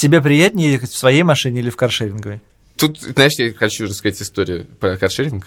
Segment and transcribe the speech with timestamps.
[0.00, 2.40] Тебе приятнее ехать в своей машине или в каршеринговой?
[2.76, 5.44] Тут, знаешь, я хочу рассказать историю про каршеринг.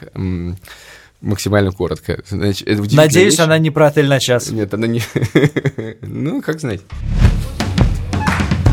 [1.21, 2.22] Максимально коротко.
[2.29, 3.39] Значит, Надеюсь, вещь.
[3.39, 4.51] она не про отель на час.
[4.51, 5.01] Нет, она не...
[6.01, 6.81] Ну, как знать.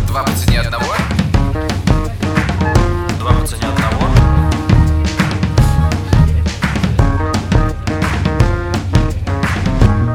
[0.06, 0.85] Два по цене одного.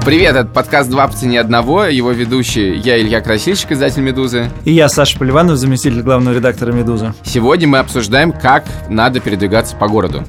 [0.06, 1.86] Привет, это подкаст «Два по цене одного».
[1.86, 4.52] Его ведущий я, Илья Красильщик, издатель «Медузы».
[4.64, 7.16] И я, Саша Поливанов, заместитель главного редактора «Медузы».
[7.24, 10.24] Сегодня мы обсуждаем, как надо передвигаться по городу.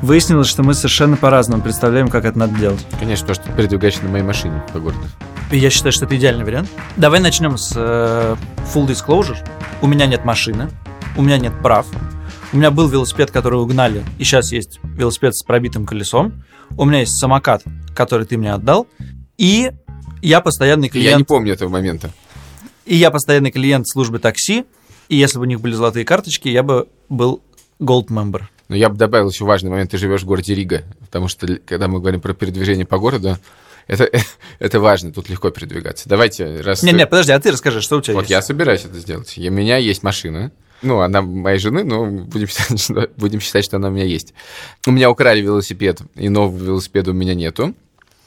[0.00, 2.80] Выяснилось, что мы совершенно по-разному представляем, как это надо делать.
[2.98, 5.02] Конечно, то, что ты передвигаешься на моей машине по городу.
[5.50, 6.70] Я считаю, что это идеальный вариант.
[6.96, 8.36] Давай начнем с э,
[8.74, 9.36] full disclosure.
[9.82, 10.70] У меня нет машины,
[11.18, 11.84] у меня нет прав.
[12.54, 16.42] У меня был велосипед, который угнали, и сейчас есть велосипед с пробитым колесом.
[16.76, 17.62] У меня есть самокат,
[17.94, 18.86] который ты мне отдал.
[19.36, 19.72] И
[20.22, 21.18] я постоянный Я клиент.
[21.18, 22.10] не помню этого момента.
[22.86, 24.64] И я постоянный клиент службы такси.
[25.08, 27.42] И если бы у них были золотые карточки, я бы был
[27.80, 28.42] gold member.
[28.68, 29.90] Но я бы добавил еще важный момент.
[29.90, 30.84] Ты живешь в городе Рига.
[31.00, 33.36] Потому что, когда мы говорим про передвижение по городу,
[33.86, 34.08] это,
[34.58, 36.08] это важно, тут легко передвигаться.
[36.08, 36.82] Давайте, раз...
[36.82, 38.30] Не, не, подожди, а ты расскажи, что у тебя Вот есть?
[38.30, 39.36] я собираюсь это сделать.
[39.36, 40.52] У меня есть машина.
[40.82, 44.34] Ну, она моей жены, но будем считать, что, будем считать, что она у меня есть.
[44.86, 47.74] У меня украли велосипед, и нового велосипеда у меня нету.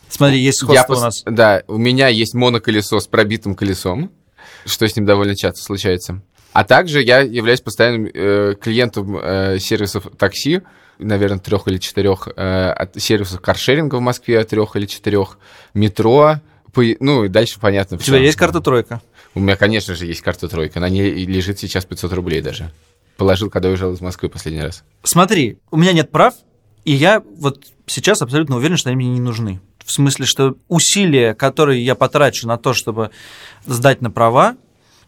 [0.10, 1.24] Смотри, есть Я сходство у пос- нас.
[1.26, 4.12] Да, у меня есть моноколесо с пробитым колесом,
[4.66, 6.22] что с ним довольно часто случается.
[6.52, 10.62] А также я являюсь постоянным э, клиентом э, сервисов такси,
[11.00, 15.40] наверное, трех или четырех, э, от сервисов каршеринга в Москве, трех или четырех,
[15.74, 16.36] метро,
[16.72, 17.98] по- ну и дальше понятно.
[17.98, 19.02] У тебя есть карта тройка?
[19.36, 20.80] У меня, конечно же, есть карта тройка.
[20.80, 22.72] На ней лежит сейчас 500 рублей даже.
[23.18, 24.84] Положил, когда уезжал из Москвы последний раз.
[25.04, 26.36] Смотри, у меня нет прав,
[26.86, 29.60] и я вот сейчас абсолютно уверен, что они мне не нужны.
[29.84, 33.12] В смысле, что усилия, которые я потрачу на то, чтобы
[33.66, 34.56] сдать на права,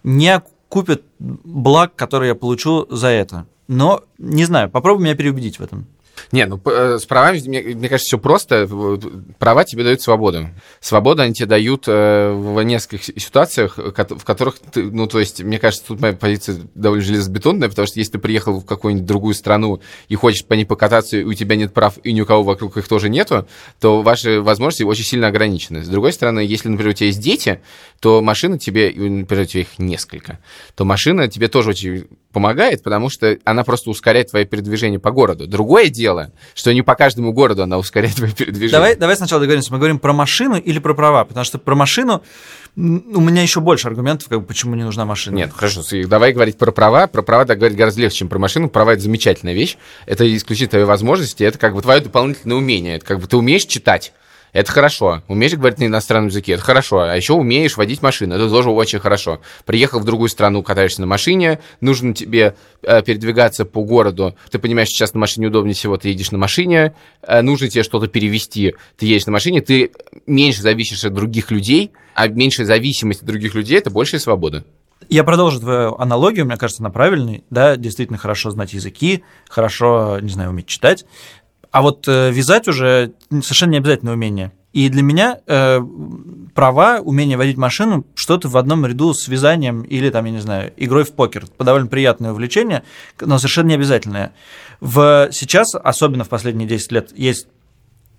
[0.03, 3.47] не купят благ, которые я получу за это.
[3.67, 5.87] Но, не знаю, попробуй меня переубедить в этом.
[6.31, 8.67] Не, ну э, с правами, мне, мне кажется, все просто.
[9.39, 10.49] Права тебе дают свободу.
[10.79, 15.43] Свободу они тебе дают э, в нескольких си- ситуациях, в которых ты, ну, то есть,
[15.43, 19.33] мне кажется, тут моя позиция довольно железобетонная, потому что если ты приехал в какую-нибудь другую
[19.33, 22.43] страну и хочешь по ней покататься, и у тебя нет прав, и ни у кого
[22.43, 23.47] вокруг их тоже нету,
[23.79, 25.83] то ваши возможности очень сильно ограничены.
[25.83, 27.61] С другой стороны, если, например, у тебя есть дети,
[27.99, 30.39] то машина тебе, например, у тебя их несколько,
[30.75, 35.47] то машина тебе тоже очень помогает, потому что она просто ускоряет твое передвижение по городу.
[35.47, 36.04] Другое дело,
[36.53, 38.71] что не по каждому городу она ускоряет твое передвижение.
[38.71, 42.23] Давай, давай сначала договоримся, мы говорим про машину или про права, потому что про машину
[42.75, 45.35] у меня еще больше аргументов, как бы, почему не нужна машина.
[45.35, 47.07] Нет, хорошо, давай говорить про права.
[47.07, 48.69] Про права так говорить гораздо легче, чем про машину.
[48.69, 49.77] Права— это замечательная вещь.
[50.05, 52.97] Это исключительно твои возможности, это как бы твое дополнительное умение.
[52.97, 54.11] Это как бы ты умеешь читать.
[54.55, 55.21] Это хорошо.
[55.27, 57.01] Умеешь говорить на иностранном языке, это хорошо.
[57.01, 59.41] А еще умеешь водить машину, это тоже очень хорошо.
[59.65, 64.37] Приехал в другую страну, катаешься на машине, нужно тебе э, передвигаться по городу.
[64.49, 68.07] Ты понимаешь, сейчас на машине удобнее всего, ты едешь на машине, э, нужно тебе что-то
[68.07, 69.91] перевести, ты едешь на машине, ты
[70.25, 74.63] меньше зависишь от других людей, а меньшая зависимость от других людей– это большая свобода.
[75.09, 77.43] Я продолжу твою аналогию, мне кажется, она правильной.
[77.49, 81.05] Да, действительно хорошо знать языки, хорошо, не знаю, уметь читать.
[81.75, 84.53] А вот э, вязать уже совершенно не обязательно умение.
[84.71, 85.81] И для меня э,
[86.53, 90.71] права, умение водить машину, что-то в одном ряду с вязанием или, там, я не знаю,
[90.77, 91.43] игрой в покер.
[91.43, 92.83] Это довольно приятное увлечение,
[93.19, 94.31] но совершенно не обязательное.
[94.79, 97.47] В, сейчас, особенно в последние 10 лет, есть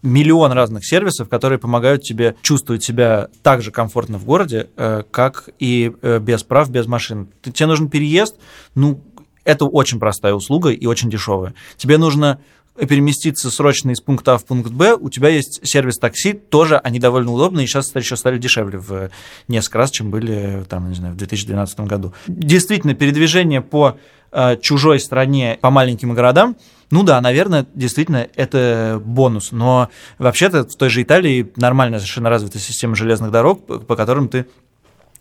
[0.02, 5.48] миллион разных сервисов, которые помогают тебе чувствовать себя так же комфортно в городе, э, как
[5.58, 7.30] и э, без прав, без машин.
[7.40, 8.36] Ты- Тебе нужен переезд,
[8.74, 9.00] ну,
[9.44, 11.54] это очень простая услуга и очень дешевая.
[11.78, 12.40] Тебе нужно
[12.76, 16.98] переместиться срочно из пункта А в пункт Б, у тебя есть сервис такси, тоже они
[16.98, 19.10] довольно удобные, и сейчас еще стали дешевле в
[19.48, 22.12] несколько раз, чем были там, не знаю, в 2012 году.
[22.26, 23.98] Действительно, передвижение по
[24.32, 26.56] э, чужой стране, по маленьким городам,
[26.90, 29.50] ну да, наверное, действительно, это бонус.
[29.50, 29.88] Но
[30.18, 34.46] вообще-то в той же Италии нормальная совершенно развитая система железных дорог, по которым ты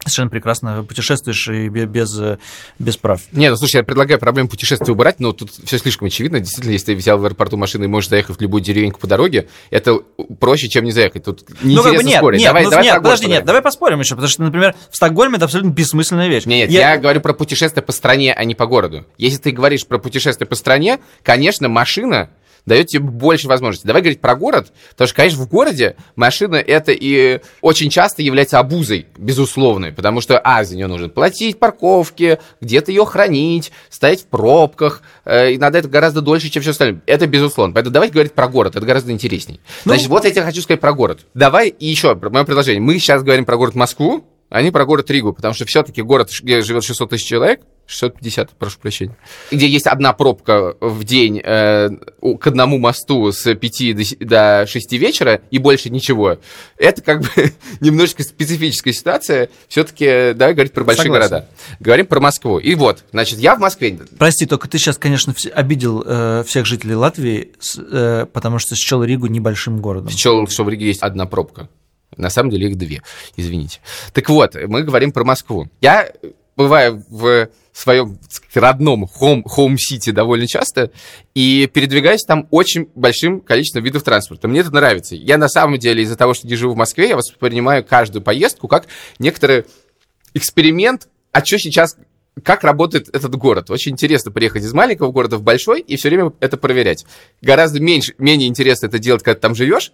[0.06, 2.18] совершенно прекрасно путешествуешь и бе- без,
[2.80, 3.22] без прав.
[3.32, 6.40] Нет, ну слушай, я предлагаю проблему путешествия убрать, но тут все слишком очевидно.
[6.40, 9.48] Действительно, если ты взял в аэропорту машину и можешь заехать в любую деревеньку по дороге,
[9.72, 9.96] это
[10.40, 11.24] проще, чем не заехать.
[11.26, 12.40] Тут Ну, неинтересно как бы нет, спорить.
[12.40, 15.36] нет, давай, ну, давай нет, подожди, нет, давай поспорим еще, потому что, например, в Стокгольме
[15.38, 16.46] это абсолютно бессмысленная вещь.
[16.46, 16.98] Нет, я...
[16.98, 19.06] говорю про путешествие по стране, а не по городу.
[19.18, 22.30] Если ты говоришь про путешествие по стране, конечно, машина
[22.66, 23.88] дает тебе больше возможностей.
[23.88, 28.60] Давай говорить про город, потому что, конечно, в городе машина это и очень часто является
[28.60, 34.26] обузой, безусловной, потому что, а, за нее нужно платить парковки, где-то ее хранить, стоять в
[34.26, 37.02] пробках, э, и надо это гораздо дольше, чем все остальное.
[37.06, 37.74] Это безусловно.
[37.74, 39.60] Поэтому давайте говорить про город, это гораздо интересней.
[39.86, 41.22] Ну- Значит, вот я тебе хочу сказать про город.
[41.34, 42.82] Давай еще, мое предложение.
[42.82, 44.26] Мы сейчас говорим про город Москву,
[44.62, 48.80] не про город Ригу, потому что все-таки город, где живет 600 тысяч человек, 650, прошу
[48.80, 49.16] прощения,
[49.52, 51.90] где есть одна пробка в день э,
[52.40, 56.40] к одному мосту с 5 до, до 6 вечера и больше ничего,
[56.78, 57.28] это как бы
[57.82, 59.50] немножечко специфическая ситуация.
[59.68, 61.30] Все-таки, да, говорить про большие Согласен.
[61.30, 61.50] города.
[61.80, 62.58] Говорим про Москву.
[62.58, 64.00] И вот, значит, я в Москве.
[64.18, 69.28] Прости, только ты сейчас, конечно, обидел э, всех жителей Латвии, э, потому что счел Ригу
[69.28, 70.10] небольшим городом.
[70.12, 71.70] Счел, что в Риге есть одна пробка.
[72.18, 73.02] На самом деле их две,
[73.36, 73.80] извините.
[74.14, 75.70] Так вот, мы говорим про Москву.
[75.82, 76.12] Я
[76.56, 78.18] бываю в своем
[78.54, 80.92] родном home city довольно часто
[81.34, 84.48] и передвигаюсь там очень большим количеством видов транспорта.
[84.48, 85.16] Мне это нравится.
[85.16, 88.70] Я на самом деле из-за того, что не живу в Москве, я воспринимаю каждую поездку
[88.70, 88.88] как
[89.20, 89.66] некоторый
[90.34, 91.98] эксперимент, а что сейчас
[92.44, 93.70] как работает этот город.
[93.70, 97.06] Очень интересно приехать из маленького города в большой и все время это проверять.
[97.42, 99.94] Гораздо меньше, менее интересно это делать, когда ты там живешь,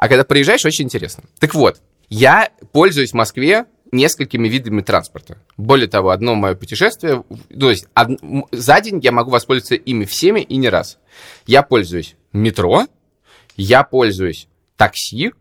[0.00, 1.24] а когда приезжаешь, очень интересно.
[1.38, 5.36] Так вот, я пользуюсь в Москве несколькими видами транспорта.
[5.58, 8.18] Более того, одно мое путешествие, то есть од...
[8.50, 10.96] за день я могу воспользоваться ими всеми и не раз.
[11.46, 12.86] Я пользуюсь метро,
[13.58, 14.48] я пользуюсь
[14.78, 15.32] такси,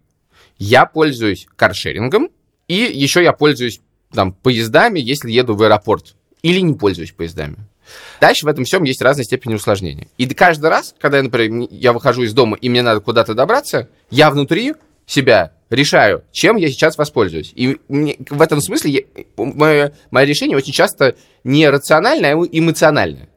[0.58, 2.30] я пользуюсь каршерингом,
[2.68, 3.80] и еще я пользуюсь
[4.14, 7.56] там, поездами, если еду в аэропорт, или не пользуюсь поездами.
[8.20, 10.08] Дальше в этом всем есть разные степени усложнения.
[10.18, 13.90] И каждый раз, когда, я, например, я выхожу из дома и мне надо куда-то добраться,
[14.10, 14.76] я внутри
[15.06, 17.52] себя решаю, чем я сейчас воспользуюсь.
[17.56, 19.02] И мне, в этом смысле я,
[19.38, 23.30] мое, мое решение очень часто не рациональное, а эмоциональное.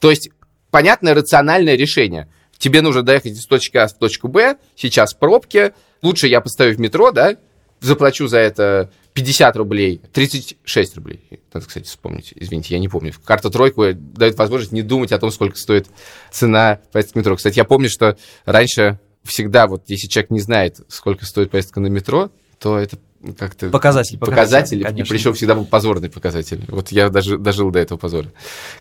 [0.00, 0.30] То есть
[0.70, 2.28] понятное рациональное решение.
[2.58, 5.72] Тебе нужно доехать из точки А в точку Б, сейчас пробки,
[6.02, 7.36] лучше я поставлю в метро, да,
[7.80, 11.20] заплачу за это 50 рублей, 36 рублей.
[11.52, 12.32] Надо, кстати, вспомнить.
[12.34, 13.12] Извините, я не помню.
[13.24, 15.86] Карта тройку дает возможность не думать о том, сколько стоит
[16.32, 17.36] цена поездки метро.
[17.36, 21.86] Кстати, я помню, что раньше всегда, вот если человек не знает, сколько стоит поездка на
[21.86, 22.98] метро, то это
[23.38, 23.70] как-то...
[23.70, 24.18] Показатель.
[24.18, 26.64] Показатель, показатель и причем всегда был позорный показатель.
[26.66, 28.32] Вот я даже дожил до этого позора.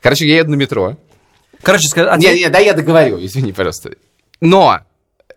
[0.01, 0.97] Короче, я еду на метро.
[1.61, 2.09] Короче, скажи...
[2.09, 3.91] А не, не, да я договорю, извини, пожалуйста.
[4.41, 4.79] Но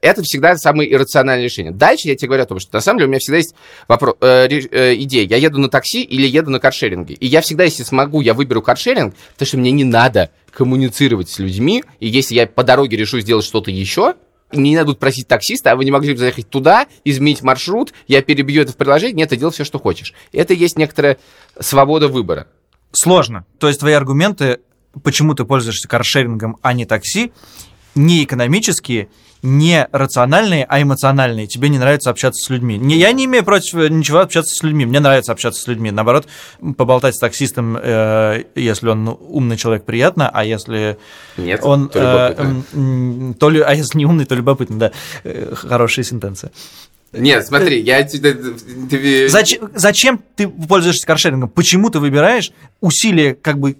[0.06, 1.72] это всегда самое иррациональное решение.
[1.72, 3.54] Дальше я тебе говорю о том, что на самом деле у меня всегда есть
[3.88, 5.26] вопрос, э, э, идея.
[5.26, 7.14] Я еду на такси или еду на каршеринге.
[7.14, 11.38] И я всегда, если смогу, я выберу каршеринг, потому что мне не надо коммуницировать с
[11.38, 11.84] людьми.
[12.00, 14.14] И если я по дороге решу сделать что-то еще,
[14.52, 18.22] не надо будет просить таксиста, а вы не могли бы заехать туда, изменить маршрут, я
[18.22, 20.14] перебью это в приложении, нет, ты делай все, что хочешь.
[20.32, 21.18] Это есть некоторая
[21.58, 22.46] свобода выбора.
[22.92, 23.44] Сложно.
[23.58, 24.60] То есть твои аргументы,
[25.02, 27.32] почему ты пользуешься каршерингом, а не такси,
[27.94, 29.08] не экономические,
[29.42, 31.46] не рациональные, а эмоциональные.
[31.46, 32.78] Тебе не нравится общаться с людьми.
[32.78, 34.86] Не, я не имею против э, ничего общаться с людьми.
[34.86, 35.90] Мне нравится общаться с людьми.
[35.90, 36.26] Наоборот,
[36.76, 40.98] поболтать с таксистом, э, если он умный человек, приятно, а если
[41.36, 41.88] Нет, он...
[41.88, 44.92] То, э, то ли, а если не умный, то любопытно, да.
[45.24, 46.50] Э, хорошая сентенция.
[47.12, 49.28] Нет, смотри, я тебе...
[49.28, 51.48] Зачем, зачем ты пользуешься каршерингом?
[51.48, 53.76] Почему ты выбираешь усилия как бы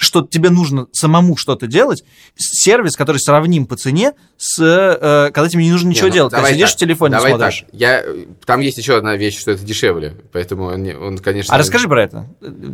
[0.00, 2.02] что тебе нужно самому что-то делать,
[2.34, 6.34] сервис, который сравним по цене с, э, когда тебе не нужно ничего не, ну, делать,
[6.34, 7.64] ты сидишь так, в телефоне давай смотришь.
[7.66, 7.68] Так.
[7.74, 8.04] Я,
[8.46, 11.54] там есть еще одна вещь, что это дешевле, поэтому он, он конечно...
[11.54, 12.26] А расскажи про это.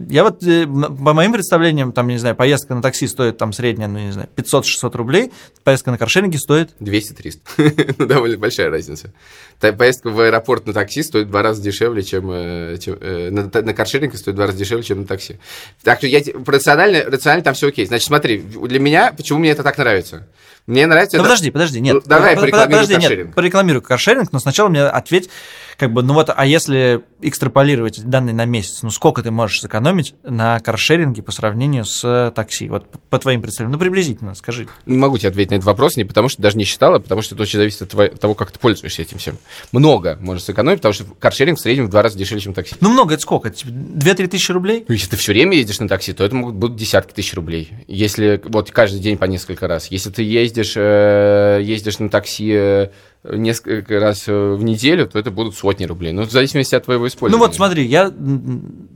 [0.08, 3.88] Я вот, э, по моим представлениям, там, не знаю, поездка на такси стоит там средняя,
[3.88, 5.32] ну, не знаю, 500-600 рублей,
[5.64, 6.76] поездка на каршеринге стоит...
[6.78, 7.94] 200-300.
[7.99, 9.12] ну, довольно большая разница.
[9.58, 13.43] Поездка в аэропорт на такси стоит в два раза дешевле, чем, э, чем э, на,
[13.43, 15.40] на каршеринге стоит в два раза дешевле, чем на такси.
[15.82, 17.87] Так что я рационально, рационально там все окей.
[17.87, 20.26] Значит, смотри, для меня, почему мне это так нравится?
[20.67, 21.17] Мне нравится...
[21.17, 21.31] Ну, это...
[21.31, 21.95] подожди, подожди, нет.
[21.95, 23.26] Ну, давай порекламируй подожди, каршеринг.
[23.26, 25.31] Нет, порекламирую каршеринг, но сначала мне ответь,
[25.78, 30.14] как бы, ну вот, а если экстраполировать данные на месяц, ну сколько ты можешь сэкономить
[30.23, 32.68] на каршеринге по сравнению с такси?
[32.68, 34.68] Вот по твоим представлениям, ну приблизительно, скажи.
[34.87, 37.23] Не могу тебе ответить на этот вопрос, не потому что даже не считала, а потому
[37.23, 39.38] что это очень зависит от того, как ты пользуешься этим всем.
[39.73, 42.76] Много можешь сэкономить, потому что каршеринг в среднем в два раза дешевле, чем такси.
[42.80, 43.49] Ну много, это сколько?
[43.49, 44.85] 2-3 тысячи рублей?
[44.88, 47.73] Ну, если ты все время ездишь на такси, то это могут быть десятки тысяч рублей.
[47.87, 49.88] Если вот каждый день по несколько раз.
[49.90, 52.88] Если ты ездишь, э, ездишь на такси э,
[53.33, 56.12] несколько раз э, в неделю, то это будут сотни рублей.
[56.12, 57.40] Ну, в зависимости от твоего использования.
[57.40, 58.12] Ну вот смотри, я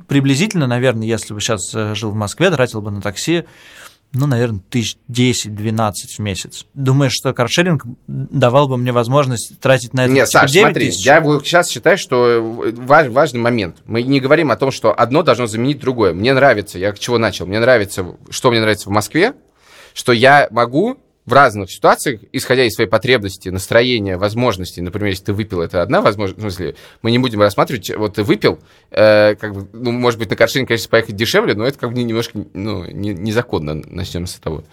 [0.09, 3.45] приблизительно, наверное, если бы сейчас э, жил в Москве, тратил бы на такси,
[4.13, 6.67] ну, наверное, тысяч 10-12 в месяц.
[6.75, 11.07] Думаешь, что каршеринг давал бы мне возможность тратить на это Нет, типа, Саш, смотри, тысяч?
[11.07, 13.77] я сейчас считаю, что важ, важный момент.
[13.87, 16.13] Мы не говорим о том, что одно должно заменить другое.
[16.13, 19.35] Мне нравится, я к чего начал, мне нравится, что мне нравится в Москве,
[19.95, 20.99] что я могу
[21.31, 26.01] в разных ситуациях, исходя из своей потребности, настроения, возможностей, например, если ты выпил, это одна
[26.03, 28.59] возможность, в смысле, мы не будем рассматривать, вот ты выпил,
[28.91, 32.03] э, как бы, ну, может быть, на каршине, конечно, поехать дешевле, но это как бы
[32.03, 34.65] немножко, ну, не, незаконно, начнем с того.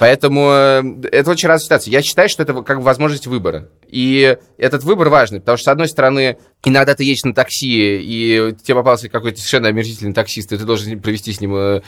[0.00, 1.92] Поэтому э, это очень разная ситуация.
[1.92, 3.68] Я считаю, что это как бы возможность выбора.
[3.86, 8.54] И этот выбор важный, потому что, с одной стороны, Иногда ты едешь на такси, и
[8.62, 11.80] тебе попался какой-то совершенно омерзительный таксист, и ты должен провести с ним э,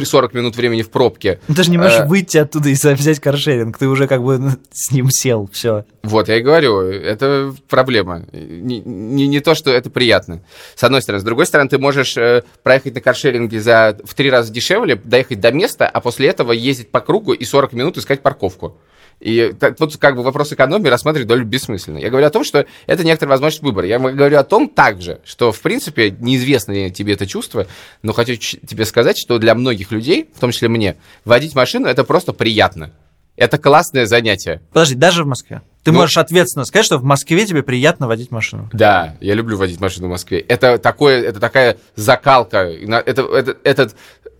[0.00, 1.40] 40 минут времени в пробке.
[1.48, 5.10] Ты же не можешь выйти оттуда и взять каршеринг, ты уже как бы с ним
[5.10, 5.84] сел, все.
[6.04, 8.24] Вот, я и говорю, это проблема.
[8.32, 10.40] Не, не, не то, что это приятно,
[10.76, 11.20] с одной стороны.
[11.20, 15.40] С другой стороны, ты можешь э, проехать на каршеринге за в три раза дешевле, доехать
[15.40, 18.78] до места, а после этого ездить по кругу и 40 минут искать парковку.
[19.20, 21.98] И тут как бы вопрос экономии рассматривать довольно бессмысленно.
[21.98, 23.86] Я говорю о том, что это некоторая возможность выбора.
[23.86, 27.66] Я говорю о том также, что, в принципе, неизвестно тебе это чувство,
[28.02, 30.96] но хочу тебе сказать, что для многих людей, в том числе мне,
[31.26, 32.92] водить машину– это просто приятно.
[33.36, 34.60] Это классное занятие.
[34.72, 35.62] Подожди, даже в Москве?
[35.82, 38.68] Ты ну, можешь ответственно сказать, что в Москве тебе приятно водить машину.
[38.72, 40.40] Да, я люблю водить машину в Москве.
[40.40, 42.58] Это, такое, это такая закалка.
[42.58, 43.90] Это, это, это,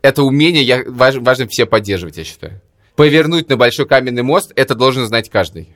[0.03, 2.61] это умение я, важно, важно все поддерживать, я считаю
[3.01, 5.69] повернуть на большой каменный мост, это должен знать каждый.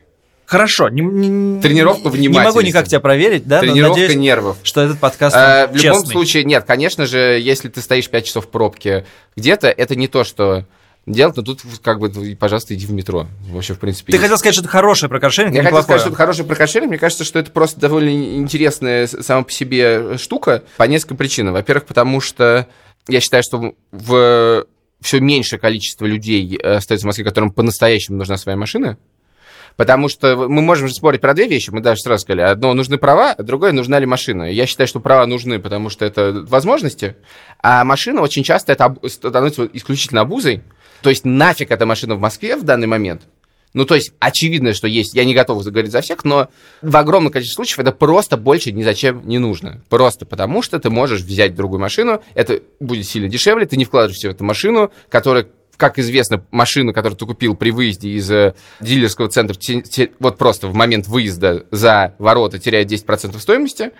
[0.44, 0.90] Хорошо.
[0.90, 2.38] Не, не, Тренировка внимательности.
[2.38, 3.60] Не могу никак тебя проверить, да?
[3.60, 4.58] Тренировка надеюсь, нервов.
[4.62, 8.44] Что этот подкаст а, В любом случае, нет, конечно же, если ты стоишь 5 часов
[8.44, 10.66] в пробке где-то, это не то, что
[11.06, 13.26] делать, но тут как бы, пожалуйста, иди в метро.
[13.50, 14.12] Вообще, в принципе.
[14.12, 14.22] Ты есть.
[14.22, 16.90] хотел сказать, что это хорошее про каршеринг, Я хотел сказать, что это хорошее про каршеринг.
[16.90, 21.54] Мне кажется, что это просто довольно интересная сама по себе штука по нескольким причинам.
[21.54, 22.68] Во-первых, потому что
[23.08, 24.66] я считаю, что в
[25.00, 28.98] все меньшее количество людей э, остается в Москве, которым по-настоящему нужна своя машина.
[29.76, 32.42] Потому что мы можем же спорить про две вещи, мы даже сразу сказали.
[32.42, 34.44] Одно нужны права, а другое нужна ли машина.
[34.44, 37.16] Я считаю, что права нужны, потому что это возможности,
[37.60, 40.62] а машина очень часто это становится исключительно обузой.
[41.02, 43.22] То есть нафиг эта машина в Москве в данный момент–
[43.74, 46.48] ну, то есть, очевидно, что есть, я не готов говорить за всех, но
[46.80, 49.82] в огромном количестве случаев это просто больше ни зачем не нужно.
[49.88, 54.28] Просто потому, что ты можешь взять другую машину, это будет сильно дешевле, ты не вкладываешься
[54.28, 59.28] в эту машину, которая как известно, машину, которую ты купил при выезде из э, дилерского
[59.28, 59.58] центра,
[60.20, 63.90] вот просто в момент выезда за ворота теряет 10% стоимости,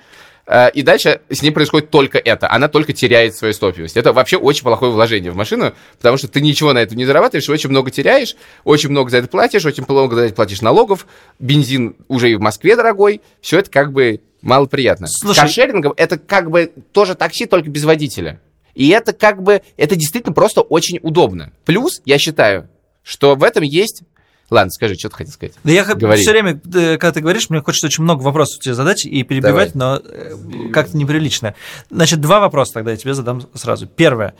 [0.46, 2.50] и дальше с ней происходит только это.
[2.50, 3.96] Она только теряет свою стоимость.
[3.96, 7.48] Это вообще очень плохое вложение в машину, потому что ты ничего на это не зарабатываешь,
[7.48, 11.06] очень много теряешь, очень много за это платишь, очень много за это платишь налогов,
[11.38, 13.22] бензин уже и в Москве дорогой.
[13.40, 15.06] Все это как бы малоприятно.
[15.08, 15.38] Слушай...
[15.38, 18.40] С каршерингом это как бы тоже такси, только без водителя.
[18.74, 21.52] И это как бы, это действительно просто очень удобно.
[21.64, 22.68] Плюс, я считаю,
[23.02, 24.02] что в этом есть
[24.50, 25.54] Ладно, скажи, что ты хотел сказать.
[25.64, 26.20] Да я Говори.
[26.20, 29.72] все время, э, когда ты говоришь, мне хочется очень много вопросов тебе задать и перебивать,
[29.72, 30.00] Давай.
[30.02, 31.54] но э, как-то неприлично.
[31.90, 33.86] Значит, два вопроса тогда я тебе задам сразу.
[33.86, 34.34] Первое.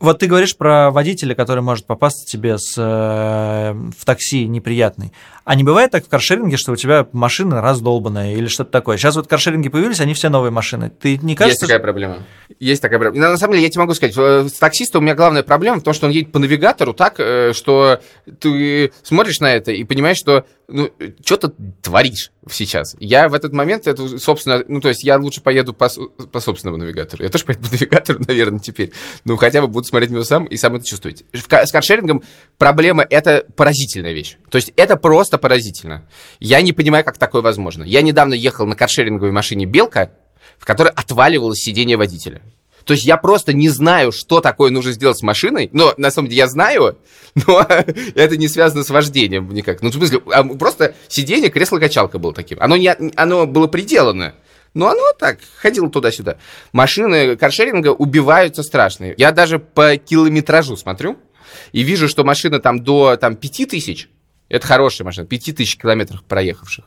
[0.00, 5.12] Вот ты говоришь про водителя, который может попасться тебе с, э, в такси неприятный.
[5.44, 8.96] А не бывает так в каршеринге, что у тебя машина раздолбанная или что-то такое?
[8.96, 10.90] Сейчас вот каршеринги появились, они все новые машины.
[10.90, 11.54] Ты не кажется...
[11.54, 12.18] Есть такая проблема.
[12.60, 13.30] Есть такая проблема.
[13.30, 15.94] На самом деле, я тебе могу сказать, с таксистом у меня главная проблема в том,
[15.94, 18.00] что он едет по навигатору так, э, что
[18.40, 20.90] ты смотришь на это и понимаешь, что ну,
[21.24, 21.50] что ты
[21.82, 22.96] творишь сейчас?
[22.98, 26.78] Я в этот момент, это, собственно, ну, то есть я лучше поеду по, по собственному
[26.78, 27.22] навигатору.
[27.24, 28.92] Я тоже поеду по навигатору, наверное, теперь.
[29.24, 31.24] Ну, хотя бы буду смотреть его сам и сам это чувствовать.
[31.32, 32.22] С каршерингом
[32.56, 34.36] проблема— это поразительная вещь.
[34.50, 36.08] То есть это просто поразительно.
[36.40, 37.84] Я не понимаю, как такое возможно.
[37.84, 40.12] Я недавно ехал на каршеринговой машине «Белка»,
[40.58, 42.42] в которой отваливалось сиденье водителя.
[42.88, 45.68] То есть я просто не знаю, что такое нужно сделать с машиной.
[45.74, 46.96] Но на самом деле я знаю,
[47.46, 47.60] но
[48.14, 49.82] это не связано с вождением никак.
[49.82, 52.56] Ну, в смысле, а просто сиденье, кресло-качалка было таким.
[52.62, 54.34] Оно, не, оно было приделано.
[54.72, 56.38] Но оно так, ходило туда-сюда.
[56.72, 59.14] Машины каршеринга убиваются страшные.
[59.18, 61.18] Я даже по километражу смотрю
[61.72, 64.08] и вижу, что машина там до там, 5 тысяч,
[64.48, 66.86] это хорошая машина, 5 тысяч километров проехавших.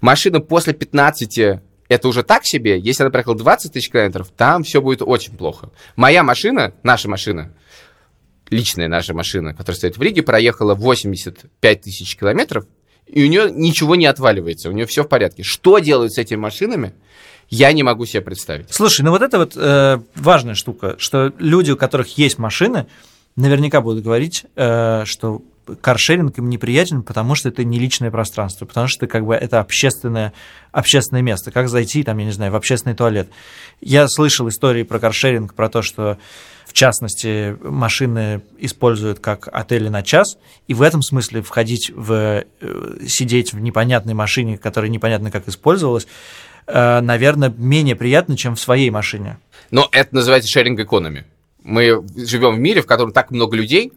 [0.00, 2.78] Машина после 15 это уже так себе.
[2.78, 5.70] Если она проехала 20 тысяч километров, там все будет очень плохо.
[5.96, 7.54] Моя машина, наша машина,
[8.50, 12.66] личная наша машина, которая стоит в Риге, проехала 85 тысяч километров,
[13.06, 15.42] и у нее ничего не отваливается, у нее все в порядке.
[15.42, 16.94] Что делают с этими машинами,
[17.48, 18.66] я не могу себе представить.
[18.70, 22.86] Слушай, ну вот это вот э, важная штука, что люди, у которых есть машины,
[23.36, 25.42] наверняка будут говорить, э, что
[25.80, 30.32] каршеринг им неприятен, потому что это не личное пространство, потому что как бы это общественное,
[30.72, 31.50] общественное место.
[31.50, 33.28] Как зайти, там, я не знаю, в общественный туалет.
[33.80, 36.18] Я слышал истории про каршеринг, про то, что
[36.68, 42.44] в частности, машины используют как отели на час, и в этом смысле входить в, э,
[43.06, 46.06] сидеть в непонятной машине, которая непонятно как использовалась,
[46.66, 49.38] э, наверное, менее приятно, чем в своей машине.
[49.70, 51.24] Но это называется шеринг экономи.
[51.64, 53.92] Мы живем в мире, в котором так много людей,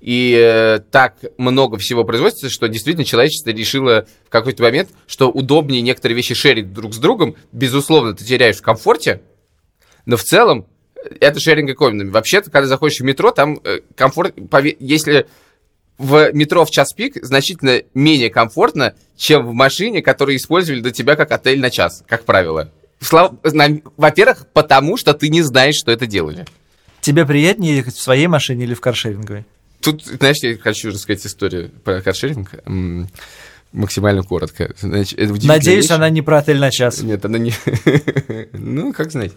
[0.00, 5.82] и э, так много всего производится, что действительно человечество решило в какой-то момент, что удобнее
[5.82, 7.34] некоторые вещи шерить друг с другом.
[7.52, 9.22] Безусловно, ты теряешь в комфорте,
[10.06, 12.10] но в целом э, это шеринг экономи.
[12.10, 14.34] Вообще-то, когда заходишь в метро, там э, комфорт,
[14.78, 15.26] если
[15.98, 21.16] в метро в час пик значительно менее комфортно, чем в машине, которую использовали до тебя
[21.16, 22.70] как отель на час, как правило.
[23.00, 26.46] Во-первых, потому что ты не знаешь, что это делали.
[27.00, 29.44] Тебе приятнее ехать в своей машине или в каршеринговой?
[29.80, 32.50] Тут, знаешь, я хочу рассказать историю про каршеринг.
[33.70, 34.74] Максимально коротко.
[34.80, 35.90] Значит, это Надеюсь, вещь.
[35.90, 37.02] она не про отель на час.
[37.02, 37.52] Нет, она не...
[38.52, 39.32] ну, как знать.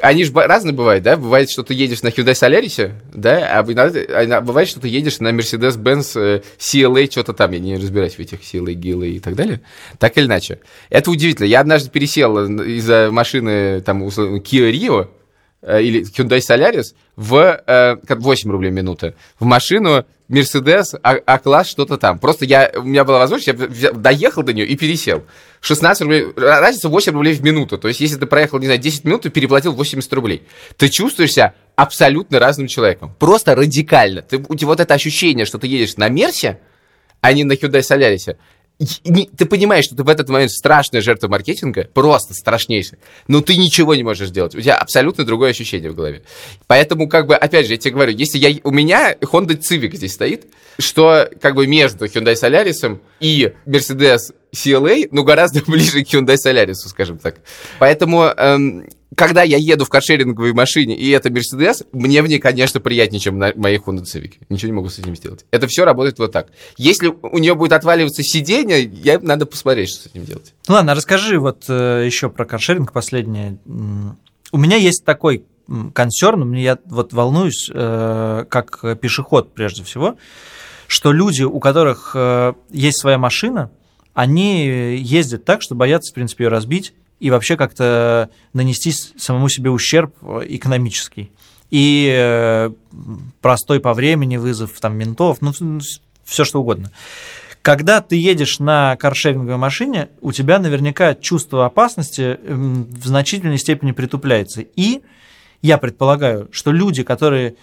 [0.00, 1.16] Они же разные бывают, да?
[1.16, 3.58] Бывает, что ты едешь на Hyundai Solaris, да?
[3.58, 7.50] А а бывает, что ты едешь на Mercedes-Benz э, CLA, что-то там.
[7.50, 9.60] Я не разбираюсь в этих CLA, GLA и так далее.
[9.98, 10.60] Так или иначе.
[10.88, 11.46] Это удивительно.
[11.46, 15.17] Я однажды пересел из-за машины, там, условно, Kia Rio, э,
[15.62, 21.96] или Hyundai Solaris в э, как 8 рублей минута в машину Mercedes А- А-класс что-то
[21.96, 22.18] там.
[22.18, 25.24] Просто я, у меня была возможность, я доехал до нее и пересел.
[25.60, 27.78] 16 рублей, разница 8 рублей в минуту.
[27.78, 30.42] То есть, если ты проехал, не знаю, 10 минут, ты переплатил 80 рублей.
[30.76, 33.14] Ты чувствуешь себя абсолютно разным человеком.
[33.18, 34.22] Просто радикально.
[34.22, 36.60] Ты, у тебя вот это ощущение, что ты едешь на Мерсе,
[37.20, 38.36] а не на Hyundai Solaris.
[38.78, 43.94] Ты понимаешь, что ты в этот момент страшная жертва маркетинга, просто страшнейшая, но ты ничего
[43.96, 44.54] не можешь сделать.
[44.54, 46.22] У тебя абсолютно другое ощущение в голове.
[46.68, 50.12] Поэтому, как бы, опять же, я тебе говорю, если я, у меня Honda Civic здесь
[50.12, 50.46] стоит,
[50.78, 56.74] что как бы между Hyundai Solaris и Mercedes CLA, ну, гораздо ближе к Hyundai Solaris,
[56.74, 57.36] скажем так.
[57.80, 62.78] Поэтому, эм, когда я еду в каршеринговой машине, и это Mercedes, мне в ней, конечно,
[62.80, 64.34] приятнее, чем на моей Honda Civic.
[64.48, 65.46] Ничего не могу с этим сделать.
[65.50, 66.48] Это все работает вот так.
[66.76, 70.54] Если у нее будет отваливаться сиденье, я надо посмотреть, что с этим делать.
[70.68, 73.58] Ну ладно, расскажи вот э, еще про каршеринг последнее.
[74.52, 75.44] У меня есть такой
[75.94, 80.16] консерн, мне я вот волнуюсь, э, как пешеход прежде всего,
[80.86, 83.70] что люди, у которых э, есть своя машина,
[84.14, 89.70] они ездят так, что боятся, в принципе, ее разбить и вообще как-то нанести самому себе
[89.70, 91.32] ущерб э, экономический.
[91.70, 92.70] И э,
[93.40, 95.52] простой по времени вызов там ментов, ну,
[96.24, 96.90] все что угодно.
[97.62, 103.92] Когда ты едешь на каршеринговой машине, у тебя наверняка чувство опасности м, в значительной степени
[103.92, 104.62] притупляется.
[104.62, 105.02] И
[105.60, 107.56] я предполагаю, что люди, которые,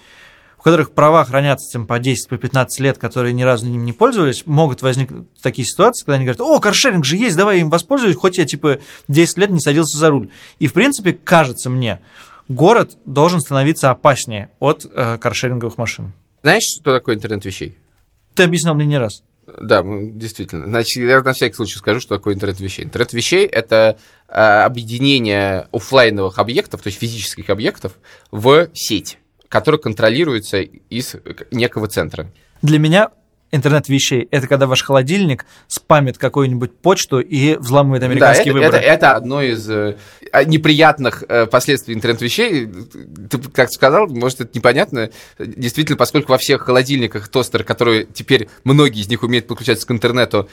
[0.65, 4.47] которых права хранятся там, по 10-15 по 15 лет, которые ни разу им не пользовались,
[4.47, 8.15] могут возникнуть такие ситуации, когда они говорят, о, каршеринг же есть, давай я им воспользуюсь,
[8.15, 10.31] хоть я типа 10 лет не садился за руль.
[10.57, 11.99] И в принципе, кажется мне,
[12.47, 16.13] город должен становиться опаснее от э, каршеринговых машин.
[16.41, 17.77] Знаешь, что такое интернет вещей?
[18.33, 19.21] Ты объяснял мне не раз.
[19.45, 20.65] Да, действительно.
[20.65, 22.85] Значит, я на всякий случай скажу, что такое интернет вещей.
[22.85, 27.99] Интернет вещей это а, объединение оффлайновых объектов, то есть физических объектов,
[28.31, 31.15] в сеть, которая контролируется из
[31.51, 32.31] некого центра.
[32.61, 33.11] Для меня
[33.51, 38.83] интернет вещей это когда ваш холодильник спамит какую-нибудь почту и взламывает американские да, это, выборы.
[38.83, 39.97] это- это одно из э,
[40.31, 42.67] а, неприятных э, последствий интернет-вещей.
[43.29, 45.09] Ты как сказал, может, это непонятно.
[45.39, 50.49] Действительно, поскольку во всех холодильниках тостер, которые теперь многие из них умеют подключаться к интернету,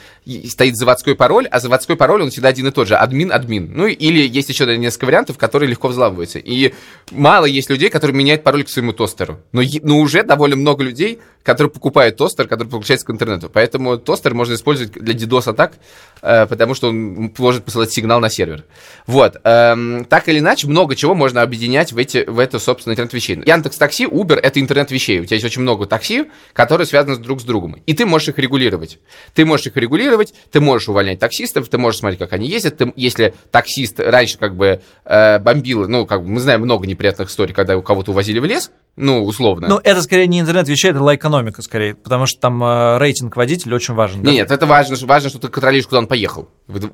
[0.47, 2.95] стоит заводской пароль, а заводской пароль, он всегда один и тот же.
[2.95, 3.71] Админ, админ.
[3.73, 6.39] Ну, или есть еще несколько вариантов, которые легко взламываются.
[6.39, 6.73] И
[7.11, 9.39] мало есть людей, которые меняют пароль к своему тостеру.
[9.51, 13.49] Но, но уже довольно много людей, которые покупают тостер, который подключается к интернету.
[13.49, 15.73] Поэтому тостер можно использовать для DDoS-атак,
[16.21, 18.65] э, потому что он может посылать сигнал на сервер.
[19.07, 19.37] Вот.
[19.43, 23.41] эм, так или иначе, много чего можно объединять в, эти, в это, собственно, интернет вещей.
[23.45, 25.21] Яндекс Такси, Uber— это интернет вещей.
[25.21, 27.81] У тебя есть очень много такси, которые связаны друг с другом.
[27.85, 28.99] И ты можешь их регулировать.
[29.33, 32.77] Ты можешь их регулировать, ты можешь увольнять таксистов, ты можешь смотреть, как они ездят.
[32.77, 37.29] Ты- если таксист раньше как бы э, бомбил, ну, как бы мы знаем много неприятных
[37.29, 39.67] историй, когда у кого-то увозили в лес, ну, условно.
[39.67, 43.75] Ну, это скорее не интернет вещей, это лайкономика скорее, потому что там э, рейтинг водителя
[43.75, 44.21] очень важен.
[44.21, 44.31] да?
[44.31, 46.47] Нет, это важно, что- важно, что ты контролируешь, куда он поехал.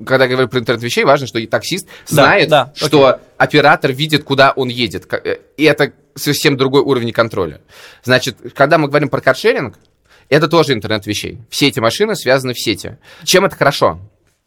[0.06, 4.24] Когда я говорю про интернет вещей, важно, что и таксист знает, да, что оператор видит,
[4.24, 5.12] куда он едет.
[5.12, 7.60] Э, И это совсем другой уровень контроля.
[8.02, 9.78] Значит, когда мы говорим про каршеринг,
[10.28, 11.38] это тоже интернет вещей.
[11.50, 12.96] Все эти машины связаны в сети.
[13.24, 14.00] Чем это хорошо?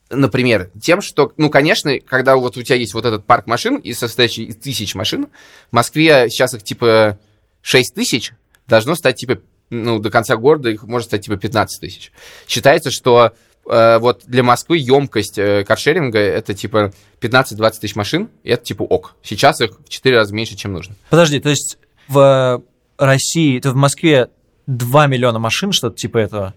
[0.10, 3.94] Например, тем, что, ну, конечно, когда вот у тебя есть вот этот парк машин, и
[3.94, 5.28] состоящий из тысяч машин,
[5.72, 7.18] в Москве сейчас их типа
[7.64, 8.32] 6 тысяч,
[8.68, 9.40] должно стать типа,
[9.72, 12.12] ну, до конца города их может стать типа 15 тысяч.
[12.48, 13.34] Считается, что
[13.68, 18.84] э, вот для Москвы емкость э, каршеринга это типа 15-20 тысяч машин, и это типа
[18.84, 19.16] ок.
[19.24, 20.96] Сейчас их в 4 раза меньше, чем нужно.
[21.10, 22.62] Подожди, то есть в
[22.98, 24.30] России, то в Москве
[24.68, 26.54] 2 миллиона машин, что-то типа этого,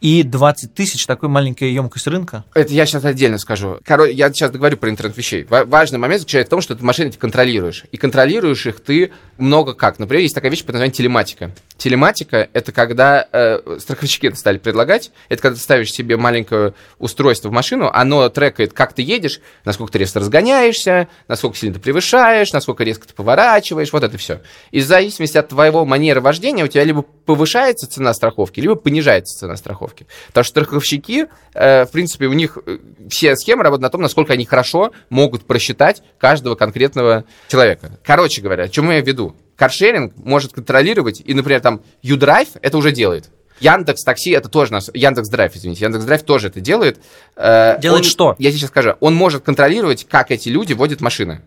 [0.00, 2.44] и 20 тысяч, такой маленькая емкость рынка.
[2.54, 3.78] Это я сейчас отдельно скажу.
[3.84, 5.44] Короче, я сейчас говорю про интернет вещей.
[5.44, 7.84] Ва- Важный момент заключается в том, что ты машины эти контролируешь.
[7.92, 9.98] И контролируешь их ты много как.
[9.98, 11.50] Например, есть такая вещь под названием телематика.
[11.76, 15.12] Телематика— это когда э, страховщики это стали предлагать.
[15.28, 19.92] Это когда ты ставишь себе маленькое устройство в машину, оно трекает, как ты едешь, насколько
[19.92, 24.40] ты резко разгоняешься, насколько сильно ты превышаешь, насколько резко ты поворачиваешь, вот это все.
[24.70, 29.38] И в зависимости от твоего манеры вождения у тебя либо повышается цена страховки, либо понижается
[29.38, 30.06] цена страховки.
[30.28, 34.34] Потому что страховщики, э, в принципе, у них э, все схемы работают на том, насколько
[34.34, 37.98] они хорошо могут просчитать каждого конкретного человека.
[38.04, 39.29] Короче говоря, о чем я веду?
[39.60, 43.28] Каршеринг может контролировать, и, например, там Udrive это уже делает.
[43.60, 46.98] Яндекс Такси это тоже нас, Яндекс Драйв, извините, Яндекс Драйв тоже это делает.
[47.36, 48.36] Э, делает он, что?
[48.38, 48.94] Я сейчас скажу.
[49.00, 51.42] Он может контролировать, как эти люди водят машины.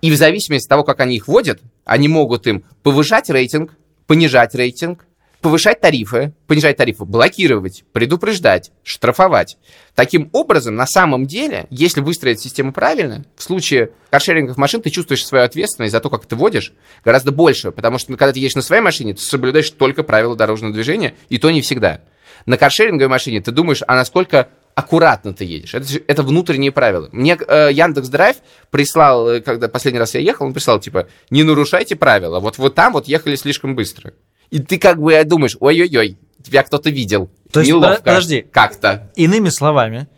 [0.00, 3.72] И в зависимости от того, как они их водят, они могут им повышать рейтинг,
[4.06, 5.04] понижать рейтинг,
[5.42, 9.58] повышать тарифы, понижать тарифы, блокировать, предупреждать, штрафовать.
[9.94, 15.26] Таким образом, на самом деле, если выстроить систему правильно, в случае каршерингов машин ты чувствуешь
[15.26, 16.72] свою ответственность за то, как ты водишь,
[17.04, 20.36] гораздо больше, потому что ну, когда ты едешь на своей машине, ты соблюдаешь только правила
[20.36, 22.00] дорожного движения, и то не всегда.
[22.46, 25.74] На каршеринговой машине ты думаешь, а насколько аккуратно ты едешь.
[25.74, 27.08] Это, это внутренние правила.
[27.12, 28.36] Мне э, Яндекс Драйв
[28.70, 32.40] прислал, э, когда последний раз я ехал, он прислал, типа, не нарушайте правила.
[32.40, 34.14] Вот, вот там вот ехали слишком быстро.
[34.52, 37.30] И ты как бы думаешь, ой-ой-ой, тебя кто-то видел.
[37.50, 38.02] То есть, Неловко.
[38.02, 38.44] подожди.
[38.52, 39.10] Как-то.
[39.16, 40.08] Иными словами,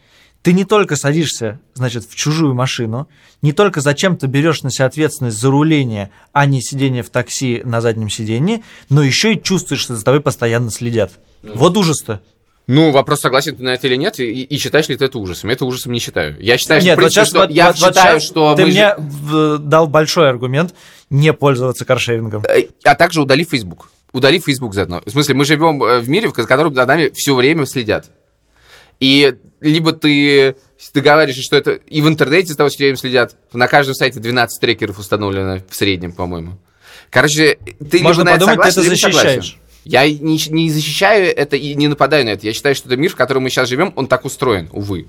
[0.43, 3.09] ты не только садишься, значит, в чужую машину,
[3.43, 7.81] не только зачем-то берешь на себя ответственность за руление, а не сидение в такси на
[7.81, 11.13] заднем сидении, но еще и чувствуешь, что за тобой постоянно следят.
[11.43, 11.55] Ну.
[11.55, 12.21] Вот ужас-то.
[12.67, 15.51] Ну, вопрос, согласен ты на это или нет, и, и считаешь ли ты это ужасом?
[15.51, 16.37] Я это ужасом не считаю.
[16.41, 18.97] Я считаю, нет, что, вот сейчас, что, вот, я вот, считаю, вот что ты мне
[19.31, 19.59] же...
[19.59, 20.75] дал большой аргумент
[21.09, 22.43] не пользоваться каршерингом.
[22.49, 25.03] Э, а также удали Facebook удали Facebook заодно.
[25.05, 28.11] В смысле, мы живем э, в мире, в котором за нами все время следят.
[29.01, 30.57] И либо ты
[30.95, 33.37] договариваешься, что это и в интернете за тобой все время следят.
[33.53, 36.59] На каждом сайте 12 трекеров установлено в среднем, по-моему.
[37.11, 37.59] Короче,
[37.91, 39.59] ты Можно либо подумать, согласен, ты это защищаешь.
[39.85, 42.47] Я не, не защищаю это и не нападаю на это.
[42.47, 45.09] Я считаю, что это мир, в котором мы сейчас живем, он так устроен, увы.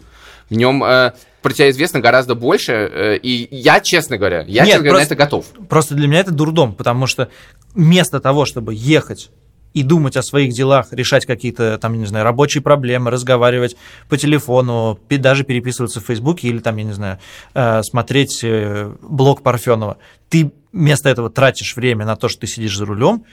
[0.49, 4.73] В нем э, про тебя известно гораздо больше, э, и я, честно говоря, я, Нет,
[4.73, 5.45] честно говоря, просто, на это готов.
[5.69, 7.29] Просто для меня это дурдом, потому что
[7.75, 9.29] вместо того, чтобы ехать
[9.75, 13.75] и думать о своих делах, решать какие-то, там, я не знаю, рабочие проблемы, разговаривать
[14.07, 17.19] по телефону, даже переписываться в Фейсбуке или, там, я не знаю,
[17.53, 19.97] э, смотреть э, блог Парфенова.
[20.29, 23.25] Ты вместо этого тратишь время на то, что ты сидишь за рулем,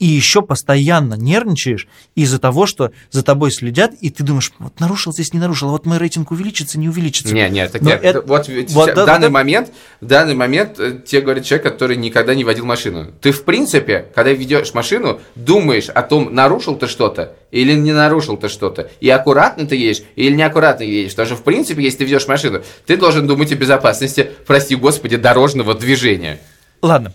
[0.00, 1.86] и еще постоянно нервничаешь
[2.16, 5.72] из-за того, что за тобой следят, и ты думаешь, вот нарушил здесь, не нарушил, а
[5.72, 7.32] вот мой рейтинг увеличится, не увеличится.
[7.34, 10.80] Не, нет, так я, это, вот, вот в да, данный да, момент, в данный момент
[10.80, 13.12] э, тебе говорит человек, который никогда не водил машину.
[13.20, 18.38] Ты, в принципе, когда ведешь машину, думаешь о том, нарушил ты что-то или не нарушил
[18.38, 21.10] ты что-то, и аккуратно ты едешь или неаккуратно едешь.
[21.10, 25.16] Потому что, в принципе, если ты ведешь машину, ты должен думать о безопасности, прости господи,
[25.16, 26.40] дорожного движения.
[26.80, 27.12] Ладно,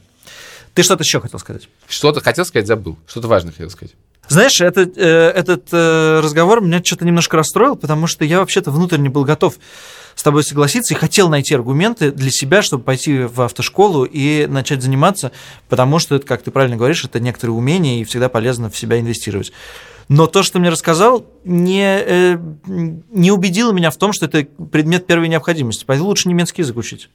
[0.76, 1.70] ты что-то еще хотел сказать?
[1.88, 2.98] Что-то хотел сказать, забыл.
[3.08, 3.96] Что-то важное хотел сказать.
[4.28, 9.10] Знаешь, этот, э, этот э, разговор меня что-то немножко расстроил, потому что я вообще-то внутренне
[9.10, 9.56] был готов
[10.16, 14.82] с тобой согласиться и хотел найти аргументы для себя, чтобы пойти в автошколу и начать
[14.82, 15.32] заниматься,
[15.70, 19.00] потому что, это, как ты правильно говоришь, это некоторые умения, и всегда полезно в себя
[19.00, 19.54] инвестировать.
[20.10, 25.08] Но то, что мне рассказал, не, э, не убедило меня в том, что это предмет
[25.08, 25.84] первой необходимости.
[25.88, 27.10] Поэтому лучше немецкий язык учить.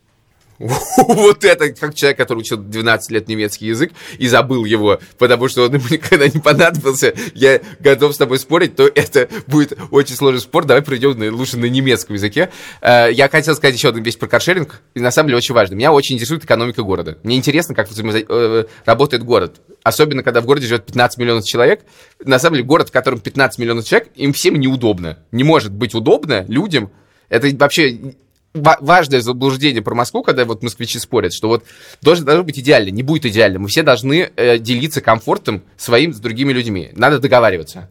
[0.99, 5.63] Вот это как человек, который учил 12 лет немецкий язык и забыл его, потому что
[5.65, 7.15] он ему никогда не понадобился.
[7.35, 10.65] Я готов с тобой спорить, то это будет очень сложный спор.
[10.67, 12.51] Давай пройдем лучше на немецком языке.
[12.83, 15.75] Э, я хотел сказать еще одну вещь про каршеринг, и на самом деле очень важно.
[15.75, 17.17] Меня очень интересует экономика города.
[17.23, 19.61] Мне интересно, как э, работает город.
[19.83, 21.81] Особенно, когда в городе живет 15 миллионов человек.
[22.23, 25.19] На самом деле, город, в котором 15 миллионов человек, им всем неудобно.
[25.33, 26.91] Не может быть удобно людям.
[27.31, 28.15] Это вообще
[28.55, 31.65] важное заблуждение про Москву, когда вот москвичи спорят, что вот
[32.03, 33.59] должен, должно быть идеально, не будет идеально.
[33.59, 36.91] Мы все должны э, делиться комфортом своим с другими людьми.
[36.95, 37.91] Надо договариваться.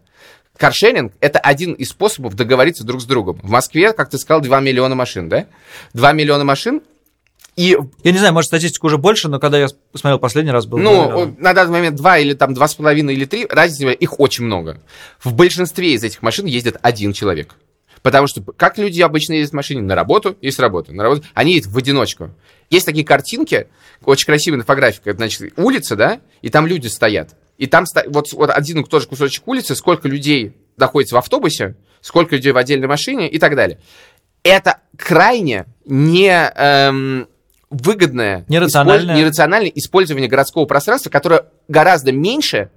[0.58, 3.39] Каршеринг– это один из способов договориться друг с другом.
[3.41, 5.45] В Москве, как ты сказал, 2 миллиона машин, да?
[5.93, 6.82] 2 миллиона машин,
[7.60, 7.78] и...
[8.04, 10.78] Я не знаю, может, статистика уже больше, но когда я смотрел последний раз, был...
[10.78, 14.82] Ну, на данный момент 2 или там 2,5 или 3, разница, их очень много.
[15.22, 17.56] В большинстве из этих машин ездит один человек.
[18.01, 19.81] Потому что как люди обычно ездят в машине?
[19.81, 20.93] На работу и с работы.
[20.93, 21.23] На работу.
[21.33, 22.31] Они ездят в одиночку.
[22.69, 23.67] Есть такие картинки,
[24.03, 27.35] очень красивая инфографика, значит, улица, да, и там люди стоят.
[27.57, 32.51] И там вот, вот один тоже кусочек улицы, сколько людей находится в автобусе, сколько людей
[32.51, 33.79] в отдельной машине и так далее.
[34.43, 37.27] Это крайне не эм,
[37.69, 39.05] выгодное, нерациональное.
[39.05, 39.19] Использ...
[39.19, 42.69] нерациональное использование городского пространства, которое гораздо меньше,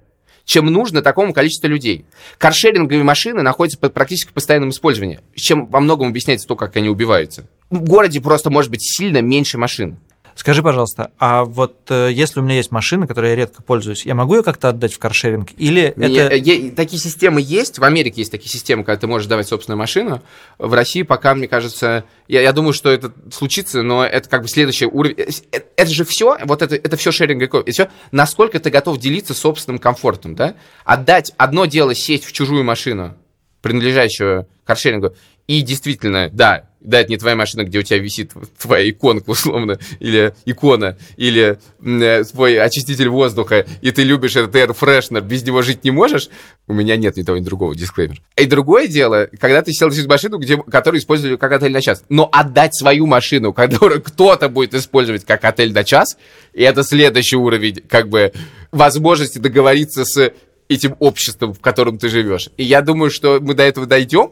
[0.45, 2.05] чем нужно такому количеству людей.
[2.37, 7.47] Каршеринговые машины находятся под практически постоянным использованием, чем во многом объясняется то, как они убиваются.
[7.69, 9.97] В городе просто может быть сильно меньше машин.
[10.35, 14.15] Скажи, пожалуйста, а вот э, если у меня есть машина, которой я редко пользуюсь, я
[14.15, 15.49] могу ее как-то отдать в каршеринг?
[15.57, 16.33] Или Не, это...
[16.35, 17.77] э, е- такие системы есть.
[17.79, 20.21] В Америке есть такие системы, когда ты можешь давать собственную машину.
[20.57, 24.47] В России пока, мне кажется, я, я думаю, что это случится, но это как бы
[24.47, 25.15] следующий уровень.
[25.17, 28.97] Э, э, Это же все, вот это, это все шеринг, это все, насколько ты готов
[28.97, 30.55] делиться собственным комфортом, да?
[30.83, 33.15] Отдать одно дело сесть в чужую машину,
[33.61, 35.15] принадлежащую каршерингу,
[35.47, 39.79] и действительно, да, да, это не твоя машина, где у тебя висит твоя иконка, условно,
[39.99, 45.61] или икона, или э, твой очиститель воздуха, и ты любишь этот air freshener, без него
[45.61, 46.29] жить не можешь,
[46.67, 48.21] у меня нет ни того, ни другого, дисклеймер.
[48.37, 52.03] И другое дело, когда ты сел в машину, где, которую использовали как отель на час,
[52.09, 56.17] но отдать свою машину, которую кто-то будет использовать как отель на час,
[56.53, 58.33] и это следующий уровень, как бы,
[58.71, 60.33] возможности договориться с
[60.69, 62.49] этим обществом, в котором ты живешь.
[62.57, 64.31] И я думаю, что мы до этого дойдем,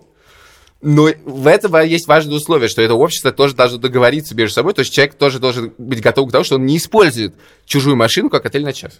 [0.82, 4.80] но в этом есть важное условие, что это общество тоже должно договориться между собой, то
[4.80, 8.46] есть человек тоже должен быть готов к тому, что он не использует чужую машину как
[8.46, 9.00] отель на час.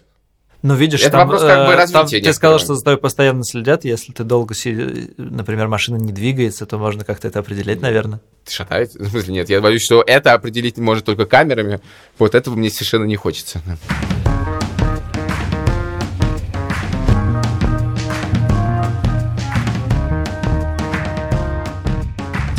[0.62, 2.98] Ну, видишь, Это там, вопрос как бы э, развития там ты сказал, что за тобой
[2.98, 3.84] постоянно следят.
[3.84, 8.20] Если ты долго, си- например, машина не двигается, то можно как-то это определять, наверное.
[8.48, 8.94] Шатает?
[8.94, 11.80] В смысле, нет, я боюсь, что это определить может только камерами.
[12.16, 13.60] Вот этого мне совершенно не хочется.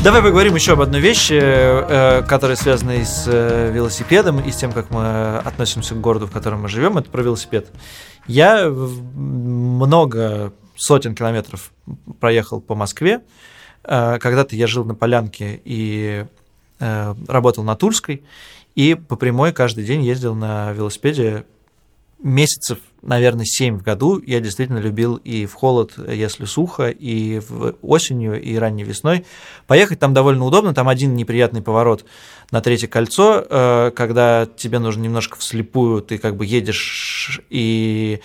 [0.04, 4.58] Давай поговорим еще об одной вещи, э, которая связана и с э, велосипедом, и с
[4.58, 6.98] тем, как мы относимся к городу, в котором мы живем.
[6.98, 7.72] Это про велосипед.
[8.28, 11.72] Я много сотен километров
[12.20, 13.22] проехал по Москве.
[13.86, 16.26] Э, Когда-то я жил на Полянке и
[16.82, 18.26] э, работал на Тульской,
[18.76, 21.46] и по прямой каждый день ездил на велосипеде
[22.24, 27.76] месяцев, наверное, 7 в году я действительно любил и в холод, если сухо, и в
[27.82, 29.26] осенью, и ранней весной.
[29.68, 32.06] Поехать там довольно удобно, там один неприятный поворот
[32.52, 38.22] на третье кольцо, э, когда тебе нужно немножко вслепую, ты как бы едешь и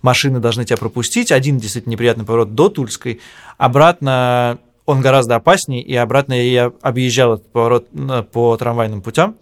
[0.00, 1.30] машины должны тебя пропустить.
[1.30, 3.20] Один действительно неприятный поворот до Тульской,
[3.58, 9.36] обратно он гораздо опаснее, и обратно я объезжал этот поворот э, по трамвайным путям.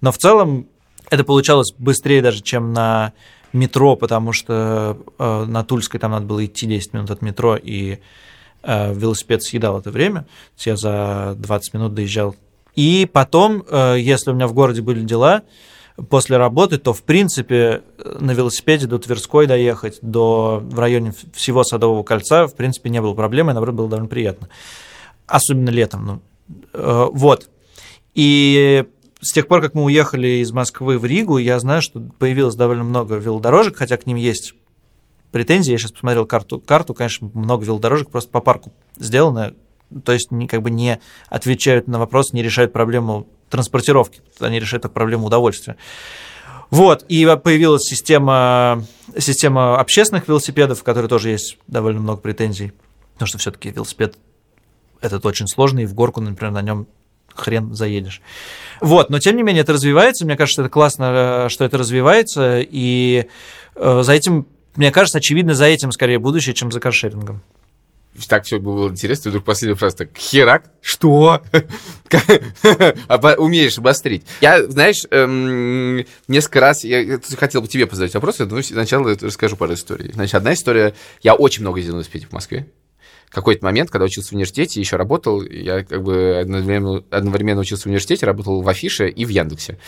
[0.00, 0.66] Но в целом
[1.10, 3.12] это получалось быстрее даже, чем на
[3.54, 7.98] метро, потому что э, на Тульской там надо было идти 10 минут от метро, и
[8.62, 10.22] э, велосипед съедал это время.
[10.22, 12.34] То есть я за 20 минут доезжал.
[12.74, 15.42] И потом, э, если у меня в городе были дела
[16.10, 17.82] после работы, то, в принципе,
[18.18, 23.14] на велосипеде до Тверской доехать, до, в районе всего Садового кольца, в принципе, не было
[23.14, 24.48] проблемы, наоборот, было довольно приятно.
[25.26, 26.06] Особенно летом.
[26.06, 26.20] Ну,
[26.72, 27.48] э, вот.
[28.14, 28.84] И
[29.24, 32.84] с тех пор, как мы уехали из Москвы в Ригу, я знаю, что появилось довольно
[32.84, 34.54] много велодорожек, хотя к ним есть
[35.32, 35.72] претензии.
[35.72, 36.60] Я сейчас посмотрел карту.
[36.60, 39.54] Карту, конечно, много велодорожек просто по парку сделано,
[40.04, 44.94] то есть как бы не отвечают на вопрос, не решают проблему транспортировки, они решают только
[44.94, 45.76] проблему удовольствия.
[46.70, 48.84] Вот, и появилась система,
[49.18, 52.72] система общественных велосипедов, в которой тоже есть довольно много претензий,
[53.14, 54.18] потому что все-таки велосипед
[55.00, 56.86] этот очень сложный, и в горку, например, на нем
[57.34, 58.20] хрен заедешь.
[58.80, 62.60] Вот, но тем не менее это развивается, мне кажется, это классно, э, что это развивается,
[62.60, 63.26] и
[63.74, 67.42] э, за этим, мне кажется, очевидно, за этим скорее будущее, чем за каршерингом.
[68.28, 71.42] Так все было интересно, вдруг последняя фраза так, херак, что?
[73.38, 74.24] Умеешь обострить.
[74.40, 79.74] Я, знаешь, эм, несколько раз, я хотел бы тебе позадать вопрос, но сначала расскажу пару
[79.74, 80.12] историй.
[80.12, 82.68] Значит, одна история, я очень много ездил на велосипеде в Москве.
[83.34, 87.86] Какой-то момент, когда учился в университете, еще работал, я как бы одновременно, одновременно учился в
[87.86, 89.78] университете, работал в Афише и в Яндексе.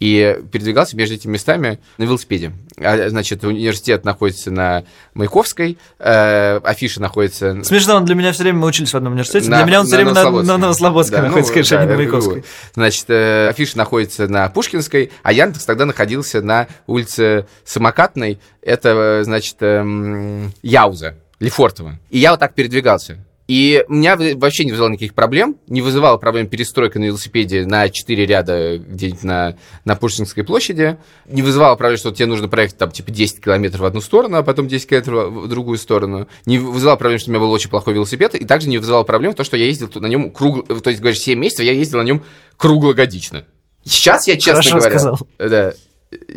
[0.00, 2.52] И передвигался между этими местами на велосипеде.
[2.78, 4.84] А, Значит, университет находится на
[5.14, 7.62] Маяковской, э, Афиша находится...
[7.62, 9.48] Смешно, он для меня все время мы учились в одном университете.
[9.50, 10.46] На- для меня он все на время на, Новослободской.
[10.46, 11.96] на Новослободской Да, находится, ну, конечно, а да, не на.
[11.98, 12.44] Маяковской.
[12.74, 18.40] Значит, э, афиша находится на Пушкинской, а Яндекс тогда находился на улице Самокатной.
[18.62, 21.98] Это, э, значит, эм, Яуза, Лефортово.
[22.10, 23.18] И я вот так передвигался.
[23.48, 25.56] И у меня вообще не вызывало никаких проблем.
[25.66, 30.96] Не вызывала проблем перестройка на велосипеде на 4 ряда где-нибудь на, на Пушкинской площади.
[31.26, 34.44] Не вызывала проблем, что тебе нужно проехать там типа 10 километров в одну сторону, а
[34.44, 36.28] потом 10 километров в другую сторону.
[36.46, 38.36] Не вызывала проблем, что у меня был очень плохой велосипед.
[38.36, 40.62] И также не вызывала проблем то, что я ездил на нем кругло...
[40.62, 42.22] То есть, говоришь, 7 месяцев я ездил на нем
[42.56, 43.44] круглогодично.
[43.84, 44.98] Сейчас я, честно Хорошо говоря...
[44.98, 45.18] сказал.
[45.38, 45.74] Да.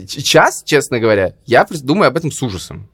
[0.07, 2.89] Сейчас, честно говоря, я думаю об этом с ужасом.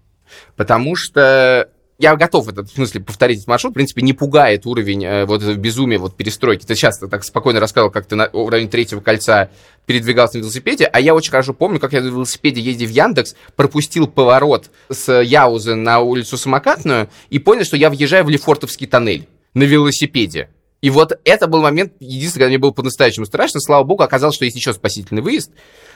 [0.55, 1.69] Потому что
[2.01, 3.71] я готов в этом смысле повторить этот маршрут.
[3.71, 6.65] В принципе, не пугает уровень э, вот этого безумия, вот перестройки.
[6.65, 9.49] Ты часто так спокойно рассказывал, как ты на, в третьего кольца
[9.85, 13.35] передвигался на велосипеде, а я очень хорошо помню, как я на велосипеде, ездя в Яндекс,
[13.55, 19.27] пропустил поворот с Яузы на улицу Самокатную и понял, что я въезжаю в Лефортовский тоннель
[19.53, 20.49] на велосипеде.
[20.81, 23.59] И вот это был момент, единственный, когда мне было по-настоящему страшно.
[23.59, 25.51] Слава богу, оказалось, что есть еще спасительный выезд.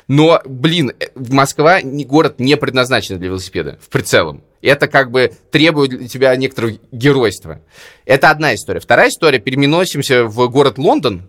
[0.08, 4.44] Но, блин, э, Москва не, город не предназначен для велосипеда в прицелом.
[4.62, 7.62] Это как бы требует для тебя некоторого геройства.
[8.06, 8.80] Это одна история.
[8.80, 9.40] Вторая история.
[9.40, 11.28] Переносимся в город Лондон,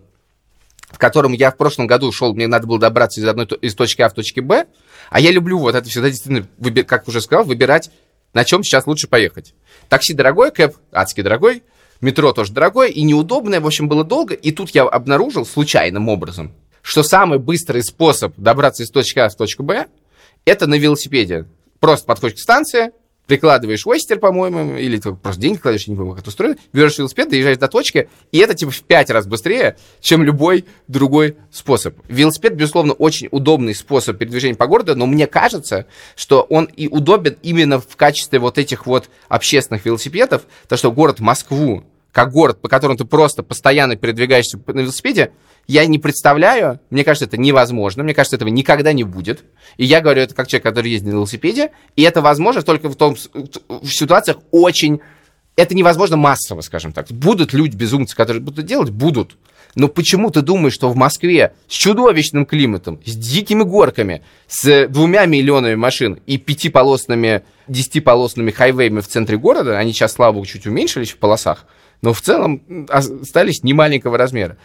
[0.89, 4.01] в котором я в прошлом году шел, мне надо было добраться из одной из точки
[4.01, 4.67] А в точке Б,
[5.09, 6.47] а я люблю вот это всегда действительно,
[6.83, 7.91] как уже сказал, выбирать,
[8.33, 9.53] на чем сейчас лучше поехать.
[9.89, 11.63] Такси дорогой, кэп адски дорогой,
[12.01, 14.33] метро тоже дорогое и неудобное, в общем, было долго.
[14.33, 16.53] И тут я обнаружил случайным образом,
[16.87, 19.87] что самый быстрый способ добраться из точки А в точку Б
[20.45, 21.45] это на велосипеде.
[21.81, 22.91] Просто подходишь к станции,
[23.25, 26.97] прикладываешь ойстер, по-моему, или ты просто деньги кладешь, я не помню, как это устроено, берешь
[26.97, 31.97] велосипед, доезжаешь до точки, и это типа в пять раз быстрее, чем любой другой способ.
[32.07, 37.37] Велосипед, безусловно, очень удобный способ передвижения по городу, но мне кажется, что он и удобен
[37.43, 42.69] именно в качестве вот этих вот общественных велосипедов, то что город Москву, как город, по
[42.69, 45.31] которому ты просто постоянно передвигаешься на велосипеде,
[45.67, 49.43] я не представляю, мне кажется, это невозможно, мне кажется, этого никогда не будет.
[49.75, 52.95] И я говорю это как человек, который ездит на велосипеде, и это возможно только в,
[52.95, 55.01] том, в ситуациях очень...
[55.57, 57.07] Это невозможно массово, скажем так.
[57.09, 58.91] Будут люди-безумцы, которые будут делать?
[58.91, 59.37] Будут.
[59.75, 65.25] Но почему ты думаешь, что в Москве с чудовищным климатом, с дикими горками, с двумя
[65.25, 71.11] миллионами машин и пятиполосными, десятиполосными хайвеями в центре города, они сейчас, слава богу, чуть уменьшились
[71.11, 71.65] в полосах,
[72.01, 74.57] но в целом остались немаленького размера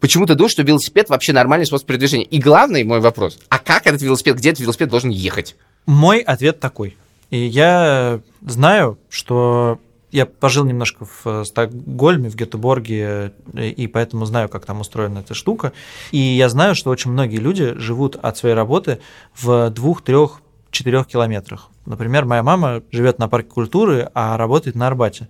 [0.00, 2.24] почему-то думаю, что велосипед вообще нормальный способ передвижения.
[2.24, 5.56] И главный мой вопрос, а как этот велосипед, где этот велосипед должен ехать?
[5.86, 6.96] Мой ответ такой.
[7.30, 9.78] И я знаю, что
[10.10, 15.20] я пожил немножко в э, Стокгольме, в Гетеборге, э, и поэтому знаю, как там устроена
[15.20, 15.72] эта штука.
[16.10, 18.98] И я знаю, что очень многие люди живут от своей работы
[19.36, 20.40] в двух, трех,
[20.72, 21.68] четырех километрах.
[21.86, 25.28] Например, моя мама живет на парке культуры, а работает на Арбате.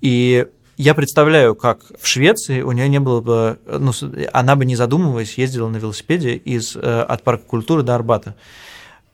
[0.00, 3.92] И я представляю, как в Швеции у нее не было бы, ну,
[4.32, 8.34] она бы не задумываясь ездила на велосипеде из, э, от парка культуры до Арбата.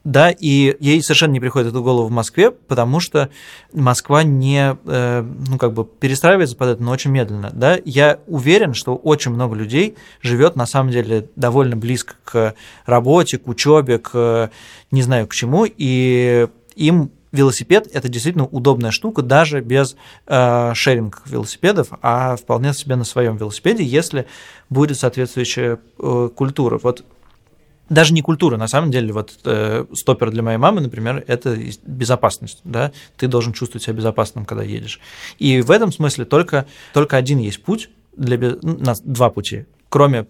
[0.04, 3.28] Да, и ей совершенно не приходит это в голову в Москве, потому что
[3.74, 7.50] Москва не, э, ну, как бы перестраивается под это, но очень медленно.
[7.52, 7.76] Да?
[7.84, 12.54] Я уверен, что очень много людей живет на самом деле довольно близко к
[12.86, 14.50] работе, к учебе, к
[14.90, 21.22] не знаю к чему, и им велосипед это действительно удобная штука, даже без э, шеринг
[21.26, 24.26] велосипедов, а вполне себе на своем велосипеде, если
[24.70, 26.78] будет соответствующая э, культура.
[26.82, 27.04] Вот
[27.88, 32.60] даже не культура, на самом деле, вот э, стопер для моей мамы, например, это безопасность,
[32.64, 35.00] да, ты должен чувствовать себя безопасным, когда едешь.
[35.38, 40.26] И в этом смысле только, только один есть путь, для, ну, два пути, кроме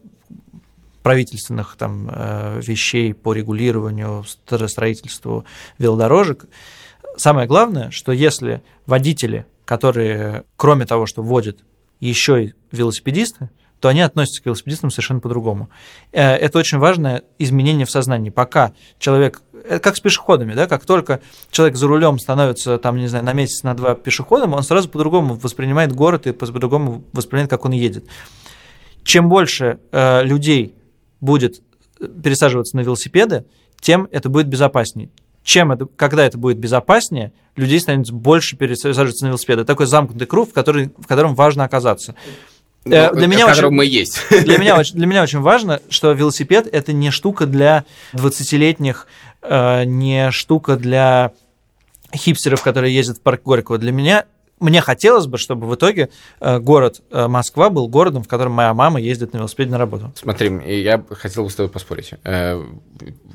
[1.02, 5.44] правительственных там э, вещей по регулированию, строительству
[5.78, 6.44] велодорожек,
[7.18, 11.59] самое главное, что если водители, которые, кроме того, что водят,
[12.00, 13.50] еще и велосипедисты,
[13.81, 15.68] то они относятся к велосипедистам совершенно по-другому.
[16.12, 18.31] Э, это очень важное изменение в сознании.
[18.31, 23.07] Пока человек, э, как с пешеходами, да, как только человек за рулем становится, там, не
[23.07, 27.64] знаю, на месяц, на два пешеходом, он сразу по-другому воспринимает город и по-другому воспринимает, как
[27.64, 28.04] он едет.
[29.04, 30.74] Чем больше э, людей
[31.20, 31.62] будет
[31.98, 33.44] пересаживаться на велосипеды,
[33.81, 35.11] тем это будет безопаснее
[35.48, 39.64] чем это, когда это будет безопаснее, людей станет больше пересаживаться на велосипеды.
[39.64, 42.14] Такой замкнутый круг, в, который, в котором важно оказаться.
[42.84, 44.20] Ну, э, для меня очень, мы есть.
[44.28, 49.06] Для меня, для меня очень важно, что велосипед– это не штука для 20-летних,
[49.40, 51.32] э, не штука для
[52.14, 53.78] хипстеров, которые ездят в парк Горького.
[53.78, 54.26] Для меня
[54.61, 58.75] мне хотелось бы, чтобы в итоге э, город э, Москва был городом, в котором моя
[58.75, 60.12] мама ездит на велосипеде на работу.
[60.16, 60.51] Смотри,
[60.83, 62.62] я хотел бы с тобой поспорить э,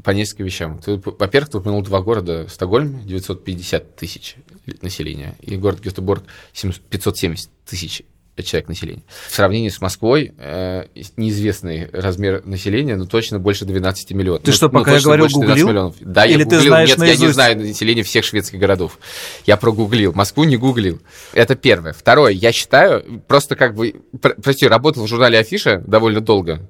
[0.04, 0.80] по нескольким вещам.
[0.80, 2.48] Ты, во-первых, ты упомянул два города.
[2.48, 4.36] Стокгольм 950 тысяч
[4.82, 8.04] населения и город Гетеборг 570 тысяч
[8.42, 9.04] человек населения.
[9.28, 10.86] В сравнении с Москвой э,
[11.18, 14.42] неизвестный размер населения, но точно больше 12 миллионов.
[14.42, 15.68] Ты ну, что, пока ну, я говорил, гуглил?
[15.68, 15.96] Миллионов.
[16.00, 16.60] Да, Или я гуглил.
[16.62, 17.22] Ты знаешь Нет, наизусть?
[17.22, 18.98] я не знаю население всех шведских городов.
[19.46, 20.14] Я прогуглил.
[20.14, 21.00] Москву не гуглил.
[21.34, 21.94] Это первое.
[21.94, 24.02] Второе, я считаю, просто как бы,
[24.42, 26.68] прости, работал в журнале Афиша довольно долго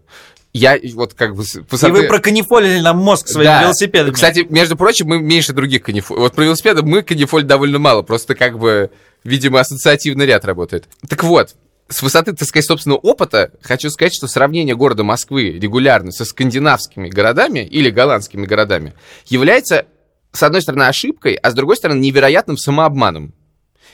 [0.53, 1.43] я вот как бы...
[1.43, 1.87] Высоты...
[1.87, 3.63] И вы проканифолили нам мозг своими да.
[3.63, 4.13] велосипедами.
[4.13, 6.19] Кстати, между прочим, мы меньше других канифоль.
[6.19, 8.91] Вот про велосипеды мы канифоль довольно мало, просто как бы,
[9.23, 10.87] видимо, ассоциативный ряд работает.
[11.07, 11.55] Так вот,
[11.89, 17.09] с высоты, так сказать, собственного опыта, хочу сказать, что сравнение города Москвы регулярно со скандинавскими
[17.09, 18.93] городами или голландскими городами
[19.27, 19.85] является,
[20.31, 23.33] с одной стороны, ошибкой, а с другой стороны, невероятным самообманом.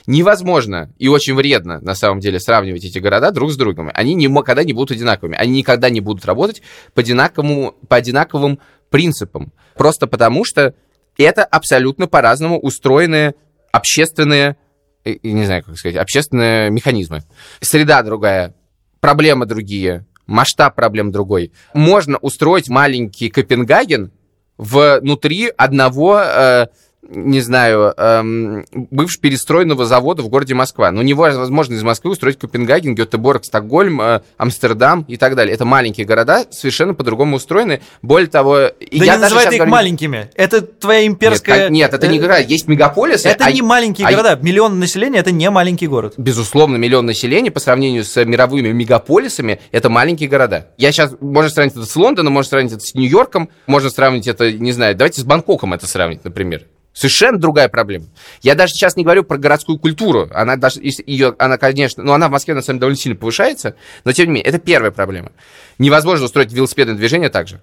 [0.06, 3.90] Невозможно и очень вредно, на самом деле, сравнивать эти города друг с другом.
[3.92, 5.36] Они никогда не будут одинаковыми.
[5.36, 6.62] Они никогда не будут работать
[6.94, 9.52] по, одинаковому, по одинаковым принципам.
[9.74, 10.74] Просто потому, что
[11.18, 13.34] это абсолютно по-разному устроенные
[13.72, 14.56] общественные
[15.04, 17.22] не знаю, как сказать, общественные механизмы.
[17.60, 18.54] Среда другая,
[19.00, 21.52] проблемы другие, масштаб проблем другой.
[21.74, 24.12] Можно устроить маленький Копенгаген
[24.56, 26.66] внутри одного э,
[27.02, 30.90] не знаю, эм, бывшего перестроенного завода в городе Москва.
[30.90, 35.54] Но невозможно из Москвы устроить Копенгаген, Гетеборг, Стокгольм, э, Амстердам и так далее.
[35.54, 37.80] Это маленькие города, совершенно по-другому устроены.
[38.02, 38.58] Более того...
[38.58, 39.70] Да я не называй их говорю...
[39.70, 40.30] маленькими.
[40.34, 41.68] Это твоя имперская...
[41.68, 42.40] Нет, нет это не города.
[42.40, 43.28] Есть мегаполисы.
[43.28, 43.52] Это а...
[43.52, 44.10] не маленькие а...
[44.10, 44.38] города.
[44.40, 46.14] Миллион населения– это не маленький город.
[46.16, 50.68] Безусловно, миллион населения по сравнению с мировыми мегаполисами– это маленькие города.
[50.76, 51.14] Я сейчас...
[51.20, 54.94] Можно сравнить это с Лондоном, можно сравнить это с Нью-Йорком, можно сравнить это, не знаю,
[54.94, 56.66] давайте с Бангкоком это сравнить, например.
[57.00, 58.04] Совершенно другая проблема.
[58.42, 60.28] Я даже сейчас не говорю про городскую культуру.
[60.34, 63.74] Она даже ее, она, конечно, ну, она в Москве на самом деле довольно сильно повышается,
[64.04, 65.32] но тем не менее, это первая проблема.
[65.78, 67.62] Невозможно устроить велосипедное движение так же.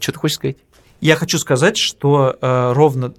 [0.00, 0.56] Что ты хочешь сказать?
[1.00, 3.12] Я хочу сказать, что э, ровно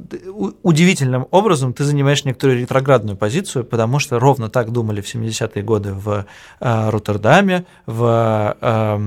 [0.63, 5.93] удивительным образом ты занимаешь некоторую ретроградную позицию, потому что ровно так думали в 70-е годы
[5.93, 6.25] в
[6.59, 8.99] э, Роттердаме, в э,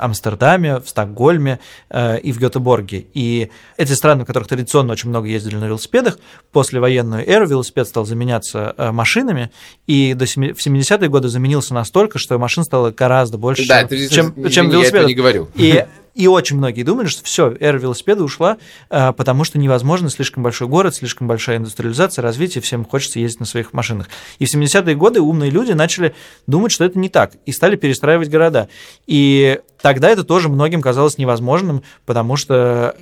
[0.00, 3.06] Амстердаме, в Стокгольме э, и в Гетеборге.
[3.14, 6.18] И эти страны, в которых традиционно очень много ездили на велосипедах,
[6.50, 9.50] после военную эру велосипед стал заменяться э, машинами,
[9.86, 13.86] и до 7, в 70-е годы заменился настолько, что машин стало гораздо больше, да, чем,
[13.86, 15.02] это, чем, чем велосипедов.
[15.02, 15.48] Я не говорю.
[15.54, 15.84] И
[16.16, 18.56] и очень многие думали, что все, эра велосипеда ушла,
[18.88, 23.46] э, потому что невозможно, слишком большой город, слишком большая индустриализация, развитие, всем хочется ездить на
[23.46, 24.08] своих машинах.
[24.38, 26.14] И в 70-е годы умные люди начали
[26.46, 28.70] думать, что это не так, и стали перестраивать города.
[29.06, 32.96] И тогда это тоже многим казалось невозможным, потому что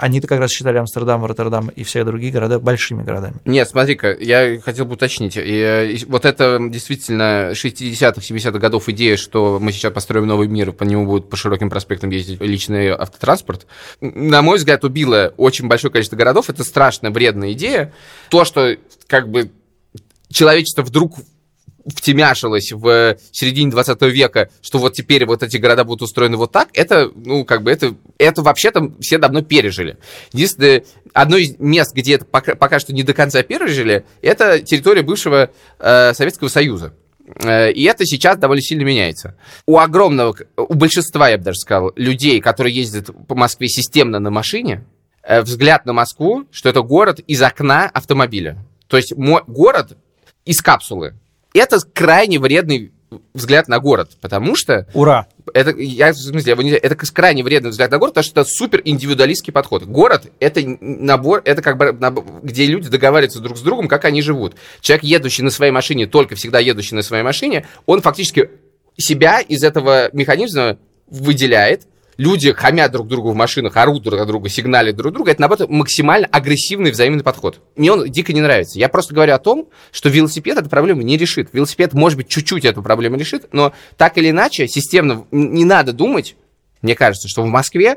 [0.00, 3.36] они-то как раз считали Амстердам, Роттердам и все другие города большими городами.
[3.44, 5.36] Нет, смотри-ка, я хотел бы уточнить.
[5.36, 10.72] И, и вот это действительно 60-х, 70-х годов идея, что мы сейчас построим новый мир,
[10.72, 13.66] по нему будет по широким проспектам ездить личный автотранспорт,
[14.00, 16.50] на мой взгляд, убила очень большое количество городов.
[16.50, 17.92] Это страшно вредная идея.
[18.30, 18.76] То, что
[19.06, 19.50] как бы
[20.30, 21.16] человечество вдруг
[21.88, 26.68] втемяшилось в середине 20 века, что вот теперь вот эти города будут устроены вот так,
[26.74, 29.98] это, ну, как бы, это, это вообще-то все давно пережили.
[30.32, 35.02] Единственное, одно из мест, где это пока, пока что не до конца пережили, это территория
[35.02, 36.94] бывшего э, Советского Союза.
[37.42, 39.36] Э, и это сейчас довольно сильно меняется.
[39.66, 44.30] У огромного, у большинства, я бы даже сказал, людей, которые ездят по Москве системно на
[44.30, 44.84] машине,
[45.22, 48.64] э, взгляд на Москву, что это город из окна автомобиля.
[48.86, 49.96] То есть город
[50.44, 51.14] из капсулы
[51.54, 52.92] это крайне вредный
[53.32, 54.86] взгляд на город, потому что...
[54.94, 55.26] Ура!
[55.54, 59.52] Это, я, в смысле, это крайне вредный взгляд на город, потому что это супер индивидуалистский
[59.52, 59.84] подход.
[59.84, 64.20] Город— это набор, это как бы набор, где люди договариваются друг с другом, как они
[64.20, 64.56] живут.
[64.80, 68.50] Человек, едущий на своей машине, только всегда едущий на своей машине, он фактически
[68.98, 70.76] себя из этого механизма
[71.06, 71.86] выделяет,
[72.18, 76.26] люди хамят друг другу в машинах, орут друг друга, сигналят друг друга, это, наоборот, максимально
[76.26, 77.60] агрессивный взаимный подход.
[77.76, 78.78] Мне он дико не нравится.
[78.78, 81.48] Я просто говорю о том, что велосипед эту проблему не решит.
[81.52, 86.36] Велосипед, может быть, чуть-чуть эту проблему решит, но так или иначе, системно не надо думать,
[86.82, 87.96] мне кажется, что в Москве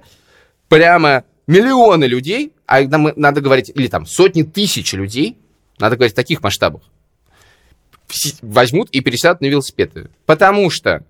[0.69, 5.38] прямо миллионы людей, а нам надо говорить, или там сотни тысяч людей,
[5.80, 6.84] надо говорить в таких масштабах,
[8.41, 10.09] возьмут и пересядут на велосипеды.
[10.26, 11.03] Потому что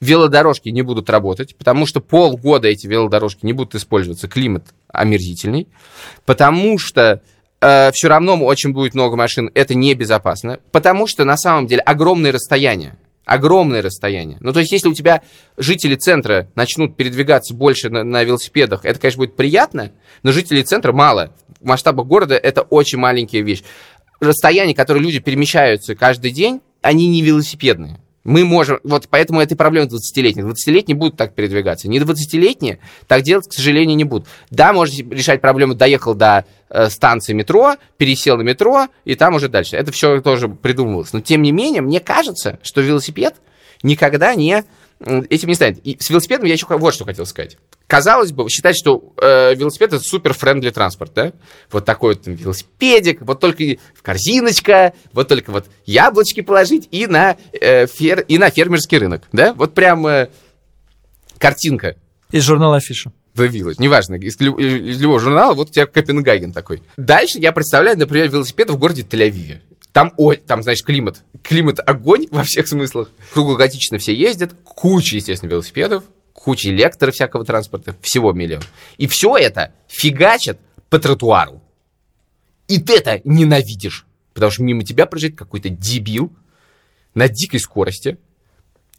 [0.00, 5.68] велодорожки не будут работать, потому что полгода эти велодорожки не будут использоваться, климат омерзительный,
[6.24, 7.22] потому что
[7.60, 12.32] э, все равно очень будет много машин, это небезопасно, потому что на самом деле огромные
[12.32, 14.38] расстояния, огромные расстояния.
[14.40, 15.22] Ну, то есть, если у тебя
[15.56, 19.92] жители центра начнут передвигаться больше на, на велосипедах, это, конечно, будет приятно,
[20.22, 21.34] но жителей центра мало.
[21.60, 23.62] В масштабах города это очень маленькая вещь.
[24.20, 27.98] Расстояния, которые люди перемещаются каждый день, они не велосипедные.
[28.26, 30.44] Мы можем, вот поэтому этой проблемы 20-летних.
[30.44, 31.88] 20-летние будут так передвигаться.
[31.88, 34.26] Не 20-летние так делать, к сожалению, не будут.
[34.50, 39.48] Да, можете решать проблему, доехал до э, станции метро, пересел на метро, и там уже
[39.48, 39.76] дальше.
[39.76, 41.12] Это все тоже придумывалось.
[41.12, 43.36] Но, тем не менее, мне кажется, что велосипед
[43.84, 44.64] никогда не
[45.00, 45.78] этим не станет.
[45.84, 47.58] И с велосипедом я еще вот что хотел сказать.
[47.86, 51.32] Казалось бы, считать, что э, велосипед это супер friendly транспорт, да?
[51.70, 57.06] Вот такой вот там, велосипедик, вот только в корзиночка, вот только вот яблочки положить и
[57.06, 59.52] на, э, фер, и на фермерский рынок, да?
[59.54, 60.30] Вот прям э,
[61.38, 61.96] картинка.
[62.32, 63.12] Из журнала Афиша.
[63.36, 66.82] The Village, неважно, из, из любого журнала, вот у тебя Копенгаген такой.
[66.96, 69.60] Дальше я представляю, например, велосипед в городе Тель-Авиве.
[69.96, 71.22] Там, ой, там, значит, климат.
[71.42, 73.08] Климат огонь во всех смыслах.
[73.32, 74.52] Круглогодично все ездят.
[74.62, 76.04] Куча, естественно, велосипедов.
[76.34, 77.96] Куча электров всякого транспорта.
[78.02, 78.62] Всего миллион.
[78.98, 81.62] И все это фигачат по тротуару.
[82.68, 84.04] И ты это ненавидишь.
[84.34, 86.30] Потому что мимо тебя проезжает какой-то дебил
[87.14, 88.18] на дикой скорости.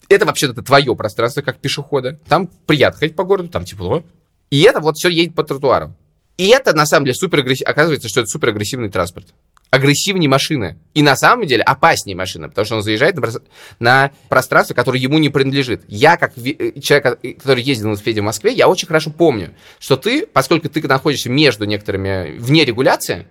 [0.10, 2.20] Это вообще-то твое пространство, как пешехода.
[2.28, 4.04] Там приятно ходить по городу, там тепло.
[4.50, 5.96] И это вот все едет по тротуарам.
[6.38, 9.28] И это, на самом деле, супер оказывается, что это супер агрессивный транспорт.
[9.70, 10.78] Агрессивнее машины.
[10.94, 13.44] И на самом деле опаснее машины, потому что он заезжает на, прос-
[13.80, 15.84] на пространство, которое ему не принадлежит.
[15.88, 19.54] Я, как э, человек, э, который ездил на велосипеде в Москве, я очень хорошо помню,
[19.80, 23.28] что ты, поскольку ты находишься между некоторыми, вне регуляции,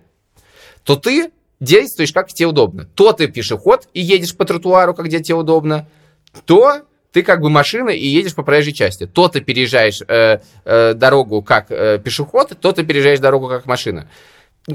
[0.85, 1.31] то ты
[1.61, 2.85] действуешь, как тебе удобно.
[2.95, 5.89] То ты пешеход и едешь по тротуару, как где тебе удобно,
[6.45, 6.83] то
[7.13, 9.07] ты как бы машина и едешь по проезжей части.
[9.07, 14.11] То ты переезжаешь э, э, дорогу как э, пешеход, то ты переезжаешь дорогу как машина.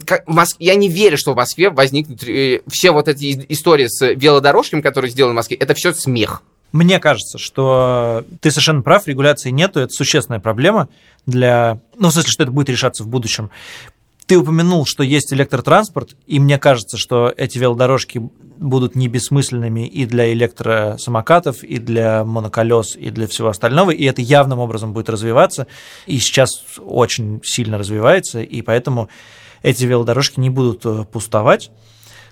[0.06, 4.06] Как, Моск- Я не верю, что в Москве возникнут э, все вот эти истории с
[4.06, 5.58] велодорожками, которые сделаны в Москве.
[5.58, 6.44] Это все смех.
[6.72, 10.88] Мне кажется, что ты совершенно прав, регуляции нету, это существенная проблема
[11.26, 11.82] для...
[11.98, 13.50] Ну, в смысле, что это будет решаться в будущем.
[14.26, 18.22] Ты упомянул, что есть электротранспорт, и мне кажется, что эти велодорожки
[18.58, 24.22] будут не бессмысленными и для электросамокатов, и для моноколес, и для всего остального, и это
[24.22, 25.68] явным образом будет развиваться,
[26.06, 29.10] и сейчас очень сильно развивается, и поэтому
[29.62, 31.72] эти велодорожки не будут э, пустовать.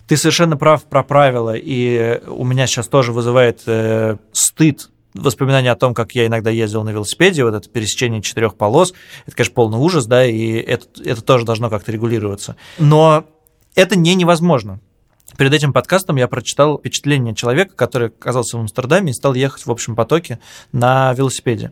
[0.07, 5.75] Ты совершенно прав про правила, и у меня сейчас тоже вызывает э, стыд воспоминания о
[5.75, 8.93] том, как я иногда ездил на велосипеде, вот это пересечение четырех полос,
[9.25, 12.55] это, конечно, полный ужас, да, и это, это тоже должно как-то регулироваться.
[12.77, 13.25] Но
[13.75, 14.79] это не невозможно.
[15.37, 19.71] Перед этим подкастом я прочитал впечатление человека, который оказался в Амстердаме и стал ехать в
[19.71, 20.39] общем потоке
[20.71, 21.71] на велосипеде.